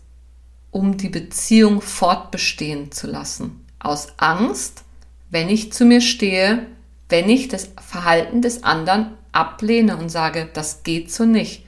um 0.70 0.96
die 0.96 1.11
Beziehung 1.11 1.83
fortbestehen 1.83 2.90
zu 2.92 3.07
lassen 3.07 3.64
aus 3.78 4.14
Angst, 4.16 4.85
wenn 5.28 5.50
ich 5.50 5.70
zu 5.70 5.85
mir 5.85 6.00
stehe, 6.00 6.66
wenn 7.11 7.28
ich 7.28 7.48
das 7.48 7.68
Verhalten 7.78 8.40
des 8.40 8.64
anderen 8.64 9.12
ablehne 9.30 9.98
und 9.98 10.09
sage, 10.09 10.48
das 10.50 10.83
geht 10.83 11.12
so 11.12 11.26
nicht, 11.26 11.66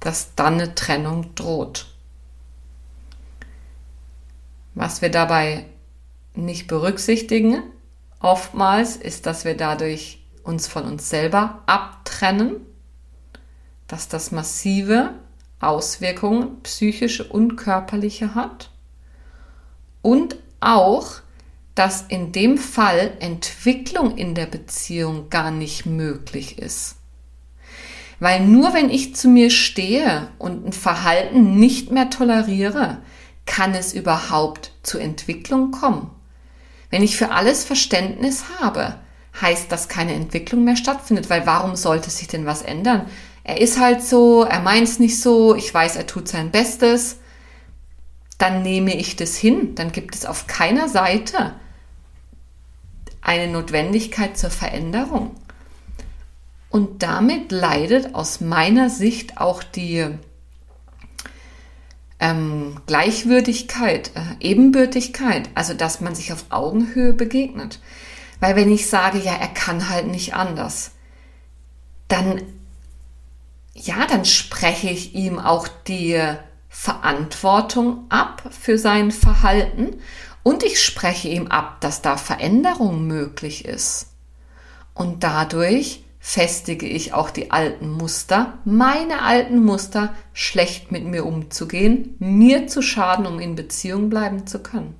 dass 0.00 0.34
dann 0.34 0.54
eine 0.54 0.74
Trennung 0.74 1.36
droht. 1.36 1.86
Was 4.74 5.02
wir 5.02 5.10
dabei 5.10 5.66
nicht 6.34 6.66
berücksichtigen, 6.66 7.62
oftmals, 8.26 8.96
ist, 8.96 9.26
dass 9.26 9.44
wir 9.44 9.56
dadurch 9.56 10.22
uns 10.42 10.66
von 10.66 10.84
uns 10.84 11.08
selber 11.08 11.62
abtrennen, 11.66 12.56
dass 13.88 14.08
das 14.08 14.32
massive 14.32 15.14
Auswirkungen 15.60 16.60
psychische 16.62 17.24
und 17.24 17.56
körperliche 17.56 18.34
hat 18.34 18.70
und 20.02 20.36
auch, 20.60 21.20
dass 21.74 22.02
in 22.08 22.32
dem 22.32 22.58
Fall 22.58 23.12
Entwicklung 23.20 24.16
in 24.16 24.34
der 24.34 24.46
Beziehung 24.46 25.30
gar 25.30 25.50
nicht 25.50 25.86
möglich 25.86 26.58
ist. 26.58 26.96
Weil 28.18 28.40
nur 28.40 28.72
wenn 28.72 28.88
ich 28.88 29.14
zu 29.14 29.28
mir 29.28 29.50
stehe 29.50 30.28
und 30.38 30.66
ein 30.66 30.72
Verhalten 30.72 31.58
nicht 31.58 31.90
mehr 31.90 32.08
toleriere, 32.08 32.98
kann 33.44 33.74
es 33.74 33.92
überhaupt 33.92 34.72
zu 34.82 34.98
Entwicklung 34.98 35.70
kommen. 35.70 36.10
Wenn 36.90 37.02
ich 37.02 37.16
für 37.16 37.30
alles 37.30 37.64
Verständnis 37.64 38.44
habe, 38.60 38.96
heißt, 39.40 39.70
dass 39.70 39.88
keine 39.88 40.14
Entwicklung 40.14 40.64
mehr 40.64 40.76
stattfindet, 40.76 41.28
weil 41.28 41.46
warum 41.46 41.76
sollte 41.76 42.10
sich 42.10 42.28
denn 42.28 42.46
was 42.46 42.62
ändern? 42.62 43.06
Er 43.44 43.60
ist 43.60 43.78
halt 43.80 44.02
so, 44.02 44.44
er 44.44 44.60
meint 44.60 44.88
es 44.88 44.98
nicht 44.98 45.20
so, 45.20 45.54
ich 45.54 45.72
weiß, 45.72 45.96
er 45.96 46.06
tut 46.06 46.28
sein 46.28 46.50
Bestes, 46.50 47.18
dann 48.38 48.62
nehme 48.62 48.94
ich 48.96 49.16
das 49.16 49.36
hin. 49.36 49.74
Dann 49.74 49.92
gibt 49.92 50.14
es 50.14 50.26
auf 50.26 50.46
keiner 50.46 50.88
Seite 50.88 51.54
eine 53.20 53.50
Notwendigkeit 53.50 54.36
zur 54.36 54.50
Veränderung. 54.50 55.34
Und 56.70 57.02
damit 57.02 57.52
leidet 57.52 58.14
aus 58.14 58.40
meiner 58.40 58.90
Sicht 58.90 59.38
auch 59.38 59.62
die 59.62 60.06
ähm, 62.18 62.80
Gleichwürdigkeit, 62.86 64.10
äh, 64.14 64.20
Ebenbürtigkeit, 64.40 65.50
also 65.54 65.74
dass 65.74 66.00
man 66.00 66.14
sich 66.14 66.32
auf 66.32 66.46
Augenhöhe 66.50 67.12
begegnet. 67.12 67.80
Weil 68.40 68.56
wenn 68.56 68.70
ich 68.70 68.88
sage, 68.88 69.18
ja, 69.18 69.34
er 69.34 69.48
kann 69.48 69.88
halt 69.88 70.06
nicht 70.06 70.34
anders, 70.34 70.92
dann, 72.08 72.42
ja, 73.74 74.06
dann 74.06 74.24
spreche 74.24 74.88
ich 74.88 75.14
ihm 75.14 75.38
auch 75.38 75.68
die 75.86 76.20
Verantwortung 76.68 78.04
ab 78.10 78.42
für 78.50 78.78
sein 78.78 79.10
Verhalten 79.10 79.96
und 80.42 80.62
ich 80.62 80.80
spreche 80.82 81.28
ihm 81.28 81.48
ab, 81.48 81.80
dass 81.80 82.02
da 82.02 82.16
Veränderung 82.16 83.06
möglich 83.06 83.64
ist. 83.64 84.12
Und 84.94 85.24
dadurch 85.24 86.04
festige 86.28 86.86
ich 86.86 87.12
auch 87.12 87.30
die 87.30 87.52
alten 87.52 87.88
Muster, 87.88 88.58
meine 88.64 89.22
alten 89.22 89.62
Muster, 89.62 90.12
schlecht 90.32 90.90
mit 90.90 91.04
mir 91.04 91.24
umzugehen, 91.24 92.16
mir 92.18 92.66
zu 92.66 92.82
schaden, 92.82 93.26
um 93.26 93.38
in 93.38 93.54
Beziehung 93.54 94.10
bleiben 94.10 94.44
zu 94.44 94.58
können. 94.58 94.96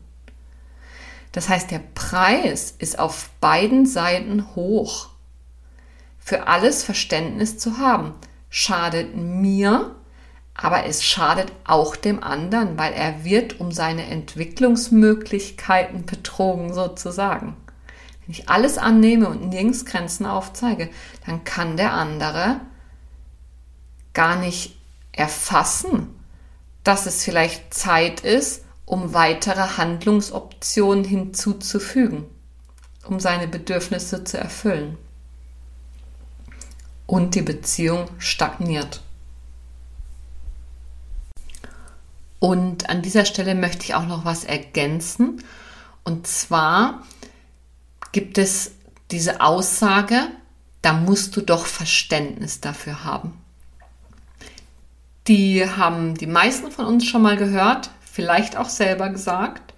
Das 1.33 1.49
heißt, 1.49 1.73
der 1.73 1.81
Preis 1.97 2.77
ist 2.79 3.01
auf 3.01 3.31
beiden 3.41 3.87
Seiten 3.87 4.55
hoch. 4.55 5.09
Für 6.21 6.47
alles 6.47 6.85
Verständnis 6.85 7.59
zu 7.59 7.79
haben, 7.79 8.15
schadet 8.49 9.17
mir 9.17 9.97
aber 10.59 10.87
es 10.87 11.05
schadet 11.05 11.53
auch 11.65 11.97
dem 11.97 12.23
anderen, 12.23 12.79
weil 12.79 12.95
er 12.95 13.25
wird 13.25 13.61
um 13.61 13.73
seine 13.73 14.07
Entwicklungsmöglichkeiten 14.07 16.07
betrogen 16.07 16.73
sozusagen. 16.73 17.55
Wenn 18.27 18.35
ich 18.35 18.49
alles 18.49 18.77
annehme 18.77 19.29
und 19.29 19.49
nirgends 19.49 19.85
Grenzen 19.85 20.27
aufzeige, 20.27 20.91
dann 21.25 21.45
kann 21.45 21.77
der 21.77 21.93
andere 21.93 22.61
gar 24.15 24.37
nicht 24.37 24.77
erfassen, 25.13 26.09
dass 26.83 27.07
es 27.07 27.23
vielleicht 27.23 27.73
Zeit 27.73 28.21
ist, 28.21 28.65
um 28.85 29.15
weitere 29.15 29.77
Handlungsoptionen 29.77 31.05
hinzuzufügen, 31.05 32.25
um 33.05 33.21
seine 33.21 33.47
Bedürfnisse 33.47 34.25
zu 34.25 34.39
erfüllen. 34.39 34.99
Und 37.07 37.37
die 37.37 37.43
Beziehung 37.43 38.09
stagniert. 38.19 39.03
Und 42.41 42.89
an 42.91 43.03
dieser 43.03 43.25
Stelle 43.25 43.55
möchte 43.55 43.85
ich 43.85 43.95
auch 43.95 44.07
noch 44.07 44.25
was 44.25 44.45
ergänzen. 44.45 45.43
Und 46.05 46.27
zwar 46.27 47.03
gibt 48.17 48.39
es 48.39 48.71
diese 49.11 49.43
Aussage, 49.43 50.29
da 50.81 50.95
musst 50.95 51.37
du 51.37 51.43
doch 51.43 51.67
Verständnis 51.67 52.63
dafür 52.63 53.05
haben. 53.05 53.35
Die 55.27 55.69
haben 55.69 56.15
die 56.15 56.27
meisten 56.27 56.71
von 56.71 56.87
uns 56.87 57.05
schon 57.05 57.21
mal 57.21 57.37
gehört, 57.37 57.91
vielleicht 58.11 58.57
auch 58.57 58.71
selber 58.71 59.11
gesagt. 59.11 59.75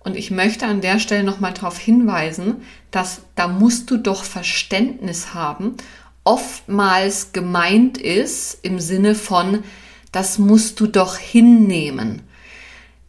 Und 0.00 0.16
ich 0.16 0.32
möchte 0.32 0.66
an 0.66 0.80
der 0.80 0.98
Stelle 0.98 1.22
nochmal 1.22 1.52
darauf 1.52 1.78
hinweisen, 1.78 2.64
dass 2.90 3.20
da 3.36 3.46
musst 3.46 3.88
du 3.92 3.98
doch 3.98 4.24
Verständnis 4.24 5.32
haben, 5.32 5.76
oftmals 6.24 7.30
gemeint 7.30 7.98
ist 7.98 8.64
im 8.64 8.80
Sinne 8.80 9.14
von, 9.14 9.62
das 10.10 10.40
musst 10.40 10.80
du 10.80 10.88
doch 10.88 11.16
hinnehmen. 11.16 12.22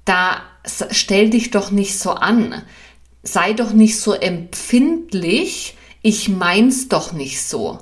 Da 0.05 0.43
stell 0.91 1.31
dich 1.31 1.49
doch 1.49 1.71
nicht 1.71 1.97
so 1.97 2.11
an. 2.11 2.61
Sei 3.23 3.53
doch 3.53 3.71
nicht 3.73 3.99
so 3.99 4.13
empfindlich. 4.13 5.77
Ich 6.01 6.29
mein's 6.29 6.87
doch 6.87 7.13
nicht 7.13 7.43
so. 7.43 7.79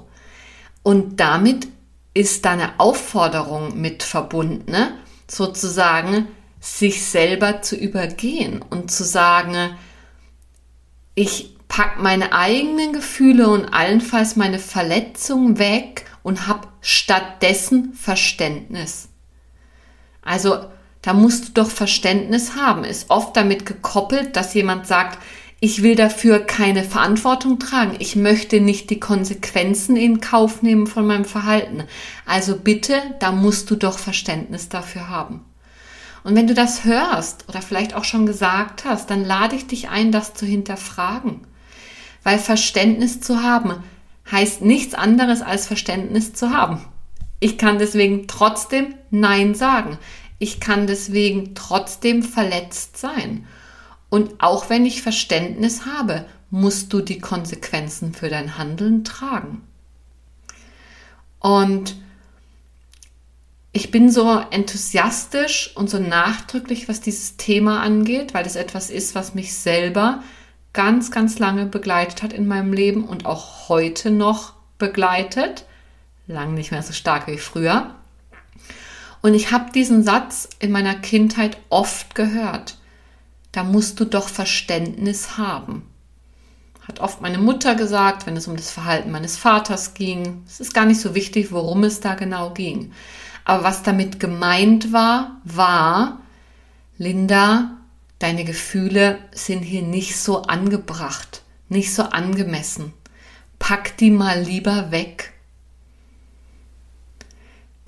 Und 0.84 1.20
damit 1.20 1.68
ist 2.14 2.46
deine 2.46 2.80
Aufforderung 2.80 3.80
mit 3.80 4.04
verbunden, 4.04 4.72
ne? 4.72 4.98
sozusagen 5.28 6.28
sich 6.60 7.06
selber 7.06 7.62
zu 7.62 7.76
übergehen 7.76 8.62
und 8.70 8.92
zu 8.92 9.04
sagen, 9.04 9.78
ich 11.16 11.56
pack 11.68 12.02
meine 12.02 12.34
eigenen 12.34 12.94
Gefühle 12.94 13.48
und 13.48 13.74
allenfalls 13.74 14.36
meine 14.36 14.60
Verletzung 14.60 15.60
weg 15.60 16.06
und 16.24 16.48
habe 16.48 16.68
stattdessen 16.82 17.94
Verständnis. 17.94 19.10
Also 20.22 20.66
da 21.02 21.14
musst 21.14 21.50
du 21.50 21.52
doch 21.54 21.70
Verständnis 21.70 22.56
haben. 22.56 22.84
Ist 22.84 23.10
oft 23.10 23.36
damit 23.38 23.66
gekoppelt, 23.66 24.36
dass 24.36 24.54
jemand 24.54 24.88
sagt, 24.88 25.20
ich 25.62 25.84
will 25.84 25.96
dafür 25.96 26.40
keine 26.40 26.84
Verantwortung 26.84 27.60
tragen. 27.60 27.96
Ich 28.00 28.16
möchte 28.16 28.62
nicht 28.62 28.90
die 28.90 29.00
Konsequenzen 29.00 29.98
in 29.98 30.22
Kauf 30.22 30.62
nehmen 30.62 30.88
von 30.88 31.06
meinem 31.06 31.26
Verhalten. 31.26 31.84
Also 32.26 32.58
bitte, 32.58 32.94
da 33.20 33.32
musst 33.32 33.70
du 33.70 33.76
doch 33.76 34.00
Verständnis 34.00 34.70
dafür 34.70 35.10
haben. 35.10 35.44
Und 36.24 36.36
wenn 36.36 36.48
du 36.48 36.54
das 36.54 36.86
hörst 36.86 37.46
oder 37.50 37.62
vielleicht 37.62 37.94
auch 37.94 38.04
schon 38.04 38.26
gesagt 38.26 38.86
hast, 38.86 39.10
dann 39.10 39.26
lade 39.26 39.56
ich 39.56 39.68
dich 39.68 39.90
ein, 39.90 40.12
das 40.12 40.34
zu 40.34 40.46
hinterfragen. 40.46 41.42
Weil 42.24 42.40
Verständnis 42.40 43.22
zu 43.22 43.42
haben 43.44 43.84
heißt 44.32 44.62
nichts 44.62 44.94
anderes 44.94 45.42
als 45.42 45.68
Verständnis 45.68 46.34
zu 46.34 46.52
haben. 46.52 46.86
Ich 47.40 47.58
kann 47.58 47.80
deswegen 47.80 48.28
trotzdem 48.28 48.94
Nein 49.10 49.56
sagen. 49.56 49.98
Ich 50.40 50.60
kann 50.60 50.88
deswegen 50.88 51.54
trotzdem 51.54 52.24
verletzt 52.24 52.98
sein. 52.98 53.46
Und 54.10 54.42
auch 54.42 54.70
wenn 54.70 54.86
ich 54.86 55.02
Verständnis 55.02 55.86
habe, 55.86 56.26
musst 56.50 56.92
du 56.94 57.02
die 57.02 57.20
Konsequenzen 57.20 58.14
für 58.14 58.30
dein 58.30 58.58
Handeln 58.58 59.04
tragen. 59.04 59.62
Und 61.40 61.96
ich 63.72 63.92
bin 63.92 64.10
so 64.10 64.42
enthusiastisch 64.50 65.76
und 65.76 65.90
so 65.90 66.00
nachdrücklich, 66.00 66.90
was 66.90 67.02
dieses 67.02 67.38
Thema 67.38 67.82
angeht, 67.82 68.34
weil 68.34 68.46
es 68.46 68.56
etwas 68.56 68.90
ist, 68.90 69.14
was 69.14 69.36
mich 69.36 69.54
selber 69.54 70.24
ganz, 70.74 71.12
ganz 71.12 71.40
lange 71.40 71.66
begleitet 71.66 72.24
hat 72.24 72.34
in 72.34 72.48
meinem 72.48 72.74
Leben 72.74 73.04
und 73.04 73.26
auch 73.26 73.70
heute 73.70 74.10
noch 74.10 74.54
begleitet. 74.78 75.66
Lang 76.28 76.54
nicht 76.56 76.72
mehr 76.72 76.84
so 76.84 76.94
stark 76.94 77.28
wie 77.28 77.38
früher. 77.38 77.96
Und 79.22 79.34
ich 79.34 79.52
habe 79.52 79.72
diesen 79.72 80.04
Satz 80.04 80.50
in 80.60 80.72
meiner 80.72 80.96
Kindheit 80.96 81.58
oft 81.70 82.16
gehört 82.16 82.80
da 83.52 83.64
musst 83.64 84.00
du 84.00 84.06
doch 84.06 84.30
Verständnis 84.30 85.38
haben. 85.38 85.84
Hat 86.88 87.00
oft 87.00 87.22
meine 87.22 87.38
Mutter 87.38 87.76
gesagt, 87.76 88.26
wenn 88.26 88.38
es 88.38 88.48
um 88.48 88.56
das 88.56 88.72
Verhalten 88.72 89.12
meines 89.12 89.38
Vaters 89.38 89.94
ging. 89.94 90.44
Es 90.48 90.60
ist 90.60 90.74
gar 90.74 90.86
nicht 90.86 91.02
so 91.02 91.14
wichtig, 91.16 91.52
worum 91.52 91.84
es 91.84 92.00
da 92.00 92.16
genau 92.16 92.52
ging. 92.52 92.92
Aber 93.46 93.64
was 93.64 93.84
damit 93.84 94.20
gemeint 94.20 94.92
war, 94.92 95.42
war, 95.44 96.22
Linda, 96.98 97.78
deine 98.20 98.44
Gefühle 98.44 99.20
sind 99.32 99.62
hier 99.62 99.82
nicht 99.82 100.18
so 100.18 100.44
angebracht, 100.44 101.44
nicht 101.70 101.94
so 101.94 102.04
angemessen. 102.04 102.94
Pack 103.58 103.98
die 103.98 104.12
mal 104.12 104.42
lieber 104.42 104.92
weg. 104.92 105.34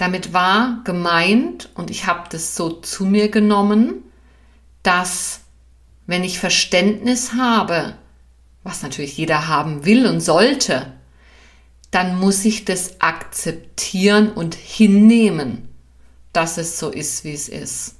Damit 0.02 0.34
war 0.34 0.80
gemeint, 0.84 1.70
und 1.76 1.92
ich 1.92 2.08
habe 2.08 2.24
das 2.32 2.56
so 2.56 2.72
zu 2.72 3.06
mir 3.06 3.30
genommen, 3.30 4.04
dass 4.82 5.42
wenn 6.08 6.24
ich 6.24 6.40
Verständnis 6.40 7.34
habe, 7.34 7.94
was 8.64 8.82
natürlich 8.82 9.16
jeder 9.16 9.48
haben 9.48 9.86
will 9.86 10.08
und 10.08 10.20
sollte, 10.20 10.92
dann 11.92 12.20
muss 12.20 12.46
ich 12.46 12.66
das 12.66 13.00
akzeptieren 13.00 14.32
und 14.32 14.56
hinnehmen, 14.56 15.70
dass 16.34 16.58
es 16.58 16.80
so 16.80 16.90
ist, 16.90 17.24
wie 17.24 17.34
es 17.34 17.48
ist. 17.48 17.98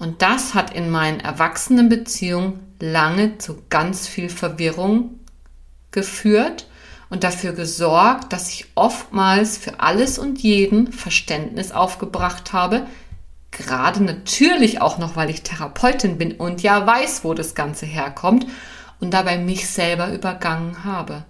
Und 0.00 0.22
das 0.22 0.54
hat 0.54 0.74
in 0.74 0.90
meinen 0.90 1.20
Erwachsenenbeziehungen 1.20 2.58
lange 2.80 3.38
zu 3.38 3.62
ganz 3.70 4.08
viel 4.08 4.28
Verwirrung 4.28 5.20
geführt 5.92 6.66
und 7.10 7.24
dafür 7.24 7.52
gesorgt, 7.52 8.32
dass 8.32 8.50
ich 8.50 8.66
oftmals 8.74 9.56
für 9.56 9.80
alles 9.80 10.18
und 10.18 10.42
jeden 10.42 10.92
Verständnis 10.92 11.72
aufgebracht 11.72 12.52
habe, 12.52 12.86
gerade 13.50 14.02
natürlich 14.02 14.80
auch 14.80 14.98
noch, 14.98 15.16
weil 15.16 15.30
ich 15.30 15.42
Therapeutin 15.42 16.18
bin 16.18 16.32
und 16.32 16.62
ja 16.62 16.86
weiß, 16.86 17.24
wo 17.24 17.34
das 17.34 17.54
Ganze 17.54 17.86
herkommt 17.86 18.46
und 19.00 19.14
dabei 19.14 19.38
mich 19.38 19.68
selber 19.68 20.12
übergangen 20.12 20.84
habe. 20.84 21.24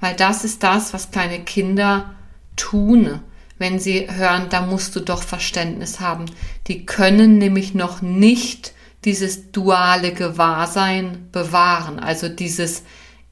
Weil 0.00 0.14
das 0.14 0.44
ist 0.44 0.62
das, 0.62 0.92
was 0.92 1.10
kleine 1.10 1.40
Kinder 1.40 2.14
tun, 2.56 3.20
wenn 3.58 3.78
sie 3.78 4.06
hören, 4.10 4.48
da 4.50 4.60
musst 4.60 4.94
du 4.96 5.00
doch 5.00 5.22
Verständnis 5.22 6.00
haben. 6.00 6.26
Die 6.66 6.84
können 6.84 7.38
nämlich 7.38 7.74
noch 7.74 8.02
nicht 8.02 8.74
dieses 9.04 9.50
duale 9.52 10.12
Gewahrsein 10.12 11.28
bewahren, 11.32 11.98
also 11.98 12.28
dieses 12.28 12.82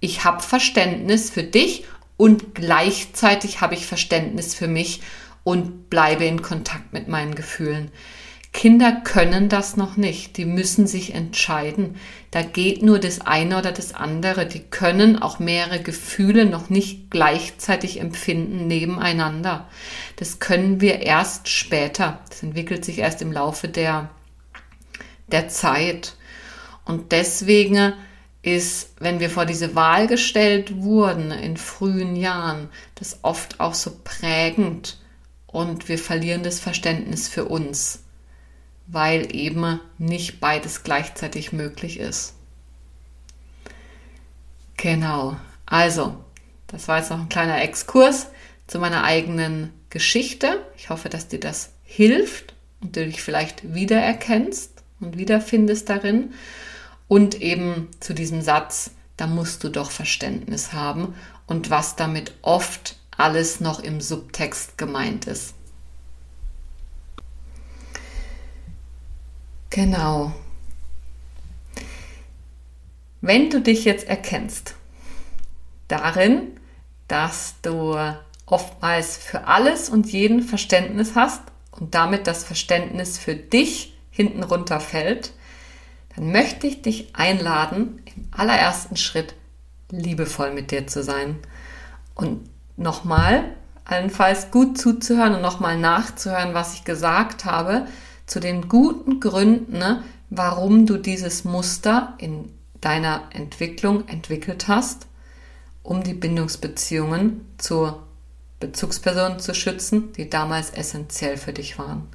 ich 0.00 0.24
habe 0.24 0.42
Verständnis 0.42 1.30
für 1.30 1.42
dich 1.42 1.84
und 2.16 2.54
gleichzeitig 2.54 3.60
habe 3.60 3.74
ich 3.74 3.86
Verständnis 3.86 4.54
für 4.54 4.68
mich 4.68 5.00
und 5.42 5.90
bleibe 5.90 6.24
in 6.24 6.42
Kontakt 6.42 6.92
mit 6.92 7.08
meinen 7.08 7.34
Gefühlen. 7.34 7.90
Kinder 8.54 8.92
können 8.92 9.48
das 9.48 9.76
noch 9.76 9.96
nicht. 9.96 10.36
Die 10.36 10.44
müssen 10.44 10.86
sich 10.86 11.12
entscheiden. 11.12 11.96
Da 12.30 12.42
geht 12.42 12.82
nur 12.82 13.00
das 13.00 13.20
eine 13.20 13.58
oder 13.58 13.72
das 13.72 13.94
andere. 13.94 14.46
Die 14.46 14.60
können 14.60 15.20
auch 15.20 15.40
mehrere 15.40 15.82
Gefühle 15.82 16.46
noch 16.46 16.70
nicht 16.70 17.10
gleichzeitig 17.10 18.00
empfinden 18.00 18.68
nebeneinander. 18.68 19.68
Das 20.16 20.38
können 20.38 20.80
wir 20.80 21.00
erst 21.00 21.48
später. 21.48 22.20
Das 22.30 22.44
entwickelt 22.44 22.84
sich 22.84 22.98
erst 22.98 23.22
im 23.22 23.32
Laufe 23.32 23.66
der, 23.66 24.08
der 25.26 25.48
Zeit. 25.48 26.14
Und 26.84 27.10
deswegen 27.10 27.94
ist, 28.44 28.90
wenn 28.98 29.20
wir 29.20 29.30
vor 29.30 29.46
diese 29.46 29.74
Wahl 29.74 30.06
gestellt 30.06 30.82
wurden 30.82 31.30
in 31.30 31.56
frühen 31.56 32.14
Jahren, 32.14 32.68
das 32.94 33.20
oft 33.22 33.60
auch 33.60 33.74
so 33.74 33.98
prägend 34.04 34.98
und 35.46 35.88
wir 35.88 35.98
verlieren 35.98 36.42
das 36.42 36.60
Verständnis 36.60 37.28
für 37.28 37.46
uns, 37.46 38.00
weil 38.86 39.34
eben 39.34 39.80
nicht 39.96 40.40
beides 40.40 40.82
gleichzeitig 40.82 41.52
möglich 41.52 41.98
ist. 41.98 42.34
Genau, 44.76 45.36
also, 45.64 46.22
das 46.66 46.88
war 46.88 46.98
jetzt 46.98 47.10
noch 47.10 47.20
ein 47.20 47.28
kleiner 47.30 47.62
Exkurs 47.62 48.26
zu 48.66 48.78
meiner 48.78 49.04
eigenen 49.04 49.72
Geschichte. 49.88 50.66
Ich 50.76 50.90
hoffe, 50.90 51.08
dass 51.08 51.28
dir 51.28 51.40
das 51.40 51.72
hilft 51.82 52.54
und 52.82 52.96
du 52.96 53.06
dich 53.06 53.22
vielleicht 53.22 53.74
wiedererkennst 53.74 54.82
und 55.00 55.16
wiederfindest 55.16 55.88
darin. 55.88 56.34
Und 57.08 57.40
eben 57.40 57.88
zu 58.00 58.14
diesem 58.14 58.42
Satz, 58.42 58.90
da 59.16 59.26
musst 59.26 59.62
du 59.62 59.68
doch 59.68 59.90
Verständnis 59.90 60.72
haben 60.72 61.14
und 61.46 61.70
was 61.70 61.96
damit 61.96 62.34
oft 62.42 62.96
alles 63.16 63.60
noch 63.60 63.80
im 63.80 64.00
Subtext 64.00 64.76
gemeint 64.78 65.26
ist. 65.26 65.54
Genau. 69.70 70.32
Wenn 73.20 73.50
du 73.50 73.60
dich 73.60 73.84
jetzt 73.84 74.06
erkennst 74.06 74.74
darin, 75.88 76.60
dass 77.08 77.54
du 77.62 77.96
oftmals 78.46 79.16
für 79.16 79.46
alles 79.46 79.88
und 79.88 80.12
jeden 80.12 80.42
Verständnis 80.42 81.14
hast 81.14 81.42
und 81.70 81.94
damit 81.94 82.26
das 82.26 82.44
Verständnis 82.44 83.18
für 83.18 83.34
dich 83.34 83.94
hinten 84.10 84.42
runterfällt, 84.42 85.32
dann 86.16 86.32
möchte 86.32 86.66
ich 86.66 86.82
dich 86.82 87.14
einladen, 87.14 88.02
im 88.14 88.28
allerersten 88.30 88.96
Schritt 88.96 89.34
liebevoll 89.90 90.52
mit 90.52 90.70
dir 90.70 90.86
zu 90.86 91.02
sein 91.02 91.36
und 92.14 92.48
nochmal 92.76 93.44
allenfalls 93.84 94.50
gut 94.50 94.78
zuzuhören 94.78 95.34
und 95.34 95.42
nochmal 95.42 95.78
nachzuhören, 95.78 96.54
was 96.54 96.74
ich 96.74 96.84
gesagt 96.84 97.44
habe, 97.44 97.86
zu 98.26 98.40
den 98.40 98.68
guten 98.68 99.20
Gründen, 99.20 99.78
ne, 99.78 100.02
warum 100.30 100.86
du 100.86 100.96
dieses 100.96 101.44
Muster 101.44 102.14
in 102.18 102.50
deiner 102.80 103.28
Entwicklung 103.30 104.08
entwickelt 104.08 104.68
hast, 104.68 105.06
um 105.82 106.02
die 106.02 106.14
Bindungsbeziehungen 106.14 107.46
zur 107.58 108.02
Bezugsperson 108.60 109.38
zu 109.38 109.54
schützen, 109.54 110.12
die 110.12 110.30
damals 110.30 110.70
essentiell 110.70 111.36
für 111.36 111.52
dich 111.52 111.78
waren. 111.78 112.08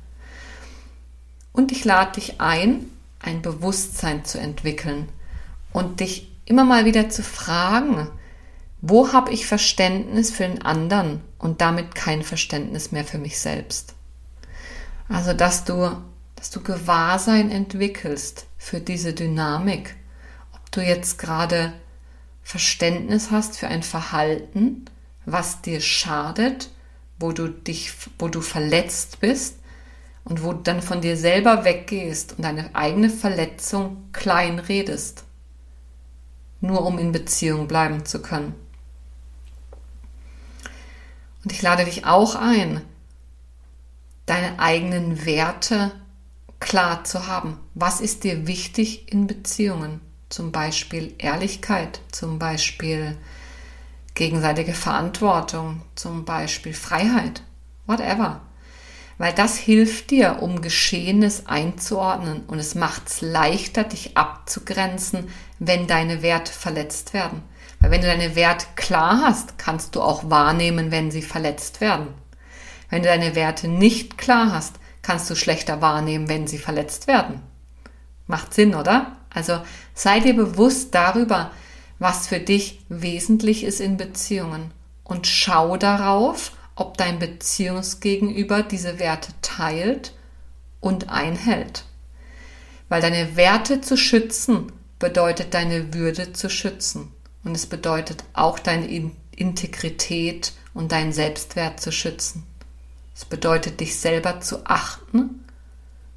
Und 1.52 1.72
ich 1.72 1.86
lade 1.86 2.14
dich 2.14 2.42
ein, 2.42 2.86
ein 3.20 3.42
Bewusstsein 3.42 4.26
zu 4.26 4.40
entwickeln 4.40 5.10
und 5.74 6.00
dich 6.00 6.32
immer 6.46 6.64
mal 6.64 6.86
wieder 6.86 7.10
zu 7.10 7.24
fragen, 7.24 8.08
wo 8.82 9.12
habe 9.12 9.32
ich 9.32 9.46
Verständnis 9.46 10.32
für 10.32 10.48
den 10.48 10.62
anderen 10.62 11.22
und 11.38 11.62
damit 11.62 11.96
kein 11.96 12.24
Verständnis 12.24 12.92
mehr 12.92 13.04
für 13.04 13.18
mich 13.18 13.40
selbst? 13.40 13.94
Also, 15.10 15.34
dass 15.34 15.66
du, 15.66 15.98
dass 16.36 16.50
du 16.50 16.62
Gewahrsein 16.62 17.52
entwickelst 17.52 18.46
für 18.58 18.80
diese 18.80 19.14
Dynamik. 19.14 19.96
Ob 20.54 20.72
du 20.72 20.82
jetzt 20.82 21.18
gerade 21.18 21.74
Verständnis 22.42 23.32
hast 23.32 23.58
für 23.58 23.68
ein 23.68 23.84
Verhalten, 23.84 24.86
was 25.26 25.62
dir 25.62 25.82
schadet, 25.82 26.70
wo 27.20 27.32
du 27.32 27.50
dich, 27.50 27.92
wo 28.18 28.30
du 28.30 28.42
verletzt 28.42 29.20
bist 29.20 29.59
und 30.24 30.44
wo 30.44 30.54
du 30.54 30.62
dann 30.62 30.82
von 30.82 31.02
dir 31.02 31.18
selber 31.18 31.66
weggehst 31.66 32.34
und 32.38 32.44
deine 32.44 32.76
eigene 32.76 33.10
Verletzung 33.10 34.10
klein 34.12 34.60
redest, 34.60 35.24
nur 36.62 36.86
um 36.86 37.00
in 37.00 37.12
Beziehung 37.12 37.68
bleiben 37.68 38.06
zu 38.06 38.22
können. 38.22 38.54
Und 41.44 41.52
ich 41.52 41.62
lade 41.62 41.86
dich 41.86 42.06
auch 42.06 42.36
ein, 42.36 42.82
deine 44.26 44.60
eigenen 44.60 45.26
Werte 45.26 45.92
klar 46.60 47.04
zu 47.04 47.28
haben. 47.28 47.58
Was 47.74 48.02
ist 48.02 48.24
dir 48.24 48.46
wichtig 48.46 49.12
in 49.12 49.26
Beziehungen? 49.28 50.02
Zum 50.30 50.52
Beispiel 50.52 51.16
Ehrlichkeit, 51.18 52.02
zum 52.12 52.38
Beispiel 52.38 53.18
gegenseitige 54.14 54.74
Verantwortung, 54.74 55.82
zum 55.96 56.26
Beispiel 56.26 56.74
Freiheit, 56.74 57.42
whatever. 57.88 58.42
Weil 59.20 59.34
das 59.34 59.58
hilft 59.58 60.12
dir, 60.12 60.42
um 60.42 60.62
Geschehenes 60.62 61.46
einzuordnen 61.46 62.46
und 62.48 62.58
es 62.58 62.74
macht 62.74 63.10
es 63.10 63.20
leichter, 63.20 63.84
dich 63.84 64.16
abzugrenzen, 64.16 65.28
wenn 65.60 65.88
deine 65.88 66.22
Werte 66.22 66.54
verletzt 66.54 67.14
werden. 67.14 67.44
Weil 67.82 67.92
wenn 67.92 68.00
du 68.00 68.08
deine 68.08 68.38
Werte 68.38 68.66
klar 68.78 69.22
hast, 69.22 69.58
kannst 69.58 69.96
du 69.96 70.02
auch 70.02 70.30
wahrnehmen, 70.30 70.90
wenn 70.92 71.12
sie 71.12 71.22
verletzt 71.22 71.82
werden. 71.82 72.08
Wenn 72.90 73.04
du 73.04 73.10
deine 73.10 73.36
Werte 73.36 73.68
nicht 73.68 74.18
klar 74.18 74.54
hast, 74.54 74.76
kannst 75.02 75.30
du 75.30 75.36
schlechter 75.36 75.82
wahrnehmen, 75.82 76.30
wenn 76.30 76.48
sie 76.48 76.58
verletzt 76.58 77.08
werden. 77.08 77.42
Macht 78.26 78.54
Sinn, 78.54 78.74
oder? 78.74 79.18
Also 79.34 79.60
sei 79.94 80.22
dir 80.22 80.34
bewusst 80.34 80.96
darüber, 80.96 81.52
was 82.00 82.28
für 82.28 82.40
dich 82.40 82.80
wesentlich 82.88 83.66
ist 83.66 83.82
in 83.82 83.98
Beziehungen 83.98 84.72
und 85.04 85.28
schau 85.28 85.76
darauf, 85.76 86.54
ob 86.80 86.98
dein 86.98 87.20
Beziehungsgegenüber 87.20 88.64
diese 88.64 89.00
Werte 89.00 89.34
teilt 89.42 90.14
und 90.80 91.10
einhält. 91.10 91.84
Weil 92.88 93.02
deine 93.02 93.36
Werte 93.36 93.82
zu 93.82 93.98
schützen 93.98 94.72
bedeutet 94.98 95.54
deine 95.54 95.94
Würde 95.94 96.34
zu 96.34 96.50
schützen. 96.50 97.12
Und 97.44 97.56
es 97.56 97.66
bedeutet 97.66 98.24
auch 98.34 98.60
deine 98.60 99.12
Integrität 99.36 100.54
und 100.74 100.92
deinen 100.92 101.14
Selbstwert 101.14 101.80
zu 101.80 101.92
schützen. 101.92 102.46
Es 103.16 103.26
bedeutet 103.26 103.80
dich 103.80 103.98
selber 103.98 104.42
zu 104.42 104.66
achten, 104.66 105.44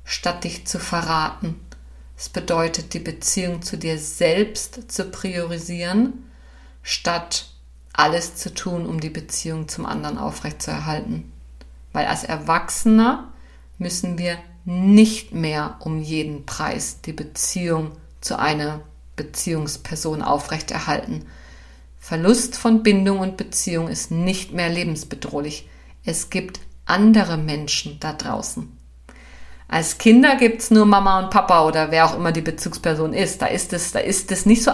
statt 0.05 0.45
dich 0.45 0.67
zu 0.67 0.79
verraten. 0.79 1.61
Es 2.17 2.29
bedeutet 2.29 2.95
die 2.95 3.01
Beziehung 3.01 3.63
zu 3.63 3.77
dir 3.77 3.99
selbst 3.99 4.91
zu 4.91 5.07
priorisieren, 5.07 6.31
statt 6.83 7.52
alles 7.93 8.37
zu 8.37 8.55
tun, 8.55 8.87
um 8.87 9.01
die 9.01 9.11
Beziehung 9.11 9.69
zum 9.69 9.87
anderen 9.87 10.19
aufrechtzuerhalten. 10.19 11.33
Weil 11.93 12.07
als 12.07 12.25
Erwachsener 12.25 13.33
müssen 13.79 14.19
wir 14.19 14.39
nicht 14.65 15.33
mehr 15.33 15.77
um 15.81 16.01
jeden 16.01 16.47
Preis 16.47 17.01
die 17.01 17.13
Beziehung 17.13 17.93
zu 18.21 18.39
einer 18.39 18.81
Beziehungsperson 19.17 20.23
aufrechterhalten. 20.23 21.27
Verlust 21.99 22.57
von 22.57 22.83
Bindung 22.83 23.19
und 23.19 23.37
Beziehung 23.37 23.89
ist 23.89 24.11
nicht 24.11 24.53
mehr 24.53 24.69
lebensbedrohlich. 24.69 25.69
Es 26.05 26.31
gibt 26.31 26.61
andere 26.85 27.37
Menschen 27.37 27.99
da 28.01 28.13
draußen. 28.13 28.77
Als 29.69 29.99
Kinder 29.99 30.37
gibt 30.37 30.63
es 30.63 30.71
nur 30.71 30.85
Mama 30.85 31.21
und 31.21 31.31
Papa 31.31 31.67
oder 31.67 31.91
wer 31.91 32.05
auch 32.05 32.17
immer 32.17 32.33
die 32.33 32.41
Bezugsperson 32.41 33.15
ist. 33.15 33.41
Da 33.41 33.47
ist 33.47 33.73
es, 33.73 33.93
da 33.93 34.01
ist 34.01 34.31
es 34.31 34.47
nicht 34.47 34.63
so 34.63 34.73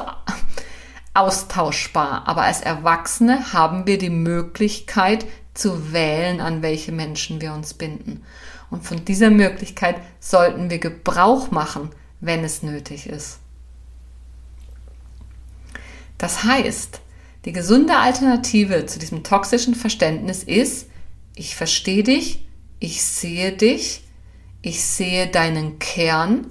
austauschbar. 1.18 2.26
Aber 2.26 2.42
als 2.42 2.60
Erwachsene 2.60 3.52
haben 3.52 3.86
wir 3.86 3.98
die 3.98 4.10
Möglichkeit 4.10 5.26
zu 5.54 5.92
wählen, 5.92 6.40
an 6.40 6.62
welche 6.62 6.92
Menschen 6.92 7.40
wir 7.40 7.52
uns 7.52 7.74
binden. 7.74 8.22
Und 8.70 8.84
von 8.84 9.04
dieser 9.04 9.30
Möglichkeit 9.30 9.96
sollten 10.20 10.70
wir 10.70 10.78
Gebrauch 10.78 11.50
machen, 11.50 11.90
wenn 12.20 12.44
es 12.44 12.62
nötig 12.62 13.08
ist. 13.08 13.38
Das 16.18 16.44
heißt, 16.44 17.00
die 17.44 17.52
gesunde 17.52 17.96
Alternative 17.96 18.86
zu 18.86 18.98
diesem 18.98 19.22
toxischen 19.22 19.74
Verständnis 19.74 20.42
ist, 20.42 20.88
ich 21.34 21.54
verstehe 21.54 22.02
dich, 22.02 22.46
ich 22.80 23.02
sehe 23.02 23.52
dich, 23.52 24.04
ich 24.60 24.84
sehe 24.84 25.28
deinen 25.28 25.78
Kern, 25.78 26.48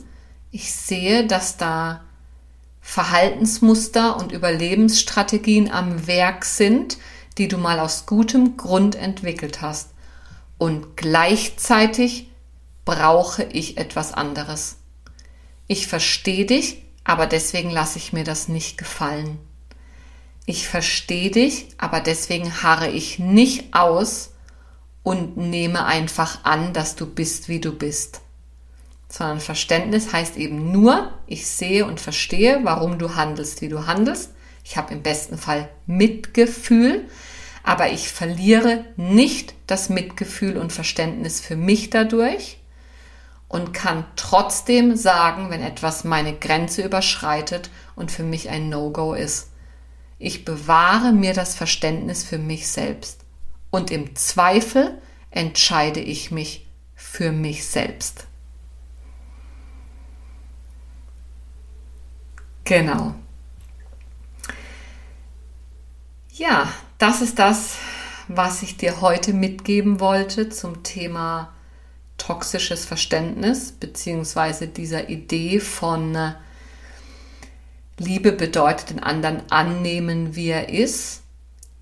ich 0.51 0.72
sehe, 0.72 1.28
dass 1.28 1.57
da 1.57 2.07
Verhaltensmuster 2.88 4.18
und 4.18 4.32
Überlebensstrategien 4.32 5.72
am 5.72 6.08
Werk 6.08 6.46
sind, 6.46 6.98
die 7.38 7.48
du 7.48 7.58
mal 7.58 7.80
aus 7.80 8.06
gutem 8.06 8.58
Grund 8.58 8.96
entwickelt 8.96 9.62
hast. 9.62 9.90
Und 10.58 10.98
gleichzeitig 10.98 12.32
brauche 12.86 13.44
ich 13.44 13.78
etwas 13.78 14.14
anderes. 14.14 14.78
Ich 15.68 15.88
verstehe 15.88 16.46
dich, 16.46 16.84
aber 17.04 17.28
deswegen 17.28 17.70
lasse 17.70 17.98
ich 17.98 18.14
mir 18.14 18.24
das 18.24 18.48
nicht 18.48 18.78
gefallen 18.78 19.40
ich 20.50 20.70
verstehe 20.70 21.30
dich, 21.30 21.68
aber 21.78 22.00
deswegen 22.00 22.64
harre 22.64 22.90
ich 22.90 23.20
nicht 23.20 23.76
aus 23.76 24.32
und 25.04 25.36
nehme 25.36 25.86
einfach 25.86 26.46
an, 26.46 26.72
dass 26.72 26.96
du 26.96 27.06
bist, 27.06 27.50
wie 27.50 27.60
du 27.60 27.74
bist. 27.74 28.22
Sondern 29.10 29.39
Verständnis 29.39 30.12
heißt 30.12 30.38
eben 30.38 30.72
nur, 30.72 31.14
ich 31.28 31.47
sehe 31.47 31.86
und 31.86 31.99
verstehe, 31.99 32.60
warum 32.64 32.99
du 32.99 33.16
handelst, 33.16 33.62
wie 33.62 33.70
du 33.70 33.88
handelst. 33.88 34.34
Ich 34.64 34.76
habe 34.76 34.93
im 34.93 35.01
besten 35.01 35.38
Fall 35.38 35.70
Mitgefühl, 35.86 37.05
aber 37.64 37.89
ich 37.89 38.10
verliere 38.10 38.86
nicht 38.97 39.53
das 39.66 39.89
Mitgefühl 39.89 40.58
und 40.58 40.74
Verständnis 40.74 41.39
für 41.39 41.55
mich 41.55 41.89
dadurch 41.89 42.60
und 43.47 43.74
kann 43.74 44.05
trotzdem 44.16 44.95
sagen, 44.95 45.49
wenn 45.49 45.62
etwas 45.62 46.03
meine 46.03 46.34
Grenze 46.34 46.84
überschreitet 46.84 47.70
und 47.95 48.12
für 48.12 48.24
mich 48.24 48.49
ein 48.49 48.70
No-Go 48.70 49.14
ist. 49.14 49.51
Ich 50.20 50.45
bewahre 50.45 51.14
mir 51.14 51.34
das 51.34 51.55
Verständnis 51.55 52.24
für 52.24 52.38
mich 52.38 52.68
selbst. 52.68 53.22
Und 53.70 53.91
im 53.91 54.16
Zweifel 54.16 54.97
entscheide 55.30 55.99
ich 55.99 56.32
mich 56.32 56.68
für 56.95 57.32
mich 57.32 57.66
selbst. 57.66 58.26
Genau. 62.68 63.15
Ja, 66.34 66.68
das 66.97 67.22
ist 67.22 67.39
das, 67.39 67.78
was 68.28 68.61
ich 68.61 68.76
dir 68.76 68.99
heute 68.99 69.32
mitgeben 69.32 70.01
wollte 70.01 70.49
zum 70.49 70.84
Thema 70.84 71.53
toxisches 72.18 72.84
Verständnis 72.84 73.72
beziehungsweise 73.72 74.68
dieser 74.68 75.07
Idee 75.07 75.61
von 75.61 76.13
äh, 76.15 76.34
Liebe 77.97 78.34
bedeutet 78.34 78.89
den 78.89 79.01
anderen 79.01 79.49
annehmen, 79.49 80.36
wie 80.36 80.49
er 80.49 80.68
ist. 80.68 81.22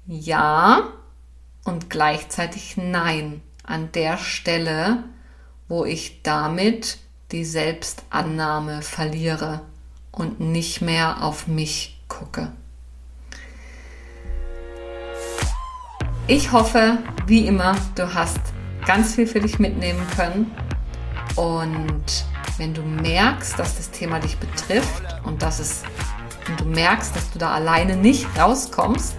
Ja 0.05 0.93
und 1.63 1.89
gleichzeitig 1.89 2.77
nein. 2.77 3.41
An 3.63 3.91
der 3.93 4.19
Stelle, 4.19 5.03
wo 5.67 5.83
ich 5.83 6.21
damit 6.21 6.99
die 7.31 7.43
Selbstannahme 7.43 8.83
verliere 8.83 9.61
und 10.16 10.39
nicht 10.39 10.82
mehr 10.82 11.24
auf 11.24 11.47
mich 11.47 11.99
gucke. 12.07 12.51
Ich 16.28 16.51
hoffe, 16.51 16.97
wie 17.28 17.45
immer, 17.45 17.76
du 17.95 18.13
hast 18.13 18.39
ganz 18.86 19.13
viel 19.16 19.28
für 19.28 19.39
dich 19.39 19.59
mitnehmen 19.59 20.05
können 20.16 20.51
und 21.36 22.26
wenn 22.57 22.74
du 22.74 22.82
merkst, 22.82 23.59
dass 23.59 23.78
das 23.78 23.91
Thema 23.91 24.20
dich 24.20 24.38
betrifft 24.38 25.03
und 25.24 25.41
dass 25.41 25.59
es 25.59 25.84
und 26.47 26.59
du 26.59 26.66
merkst, 26.66 27.16
dass 27.16 27.32
du 27.32 27.39
da 27.39 27.51
alleine 27.51 27.95
nicht 27.95 28.28
rauskommst, 28.38 29.16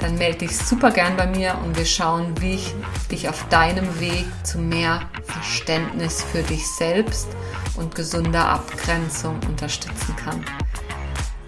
dann 0.00 0.16
melde 0.18 0.38
dich 0.38 0.56
super 0.56 0.90
gern 0.90 1.16
bei 1.16 1.26
mir 1.26 1.56
und 1.64 1.76
wir 1.76 1.86
schauen, 1.86 2.40
wie 2.40 2.54
ich 2.54 2.74
dich 3.10 3.28
auf 3.28 3.48
deinem 3.48 4.00
Weg 4.00 4.26
zu 4.42 4.58
mehr 4.58 5.00
Verständnis 5.24 6.22
für 6.22 6.42
dich 6.42 6.66
selbst 6.66 7.28
und 7.76 7.94
gesunder 7.94 8.48
Abgrenzung 8.48 9.38
unterstützen 9.48 10.16
kann. 10.16 10.44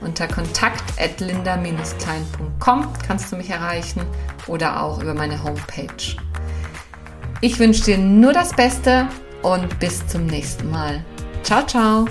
Unter 0.01 0.29
kontakt.linda-klein.com 0.29 2.93
kannst 3.07 3.33
du 3.33 3.37
mich 3.37 3.51
erreichen 3.51 4.01
oder 4.47 4.83
auch 4.83 5.03
über 5.03 5.13
meine 5.15 5.43
Homepage. 5.43 6.17
Ich 7.41 7.59
wünsche 7.59 7.83
dir 7.85 7.99
nur 7.99 8.33
das 8.33 8.55
Beste 8.55 9.09
und 9.43 9.81
bis 9.81 10.07
zum 10.07 10.27
nächsten 10.27 10.71
Mal. 10.71 11.05
Ciao, 11.43 11.67
ciao! 11.67 12.07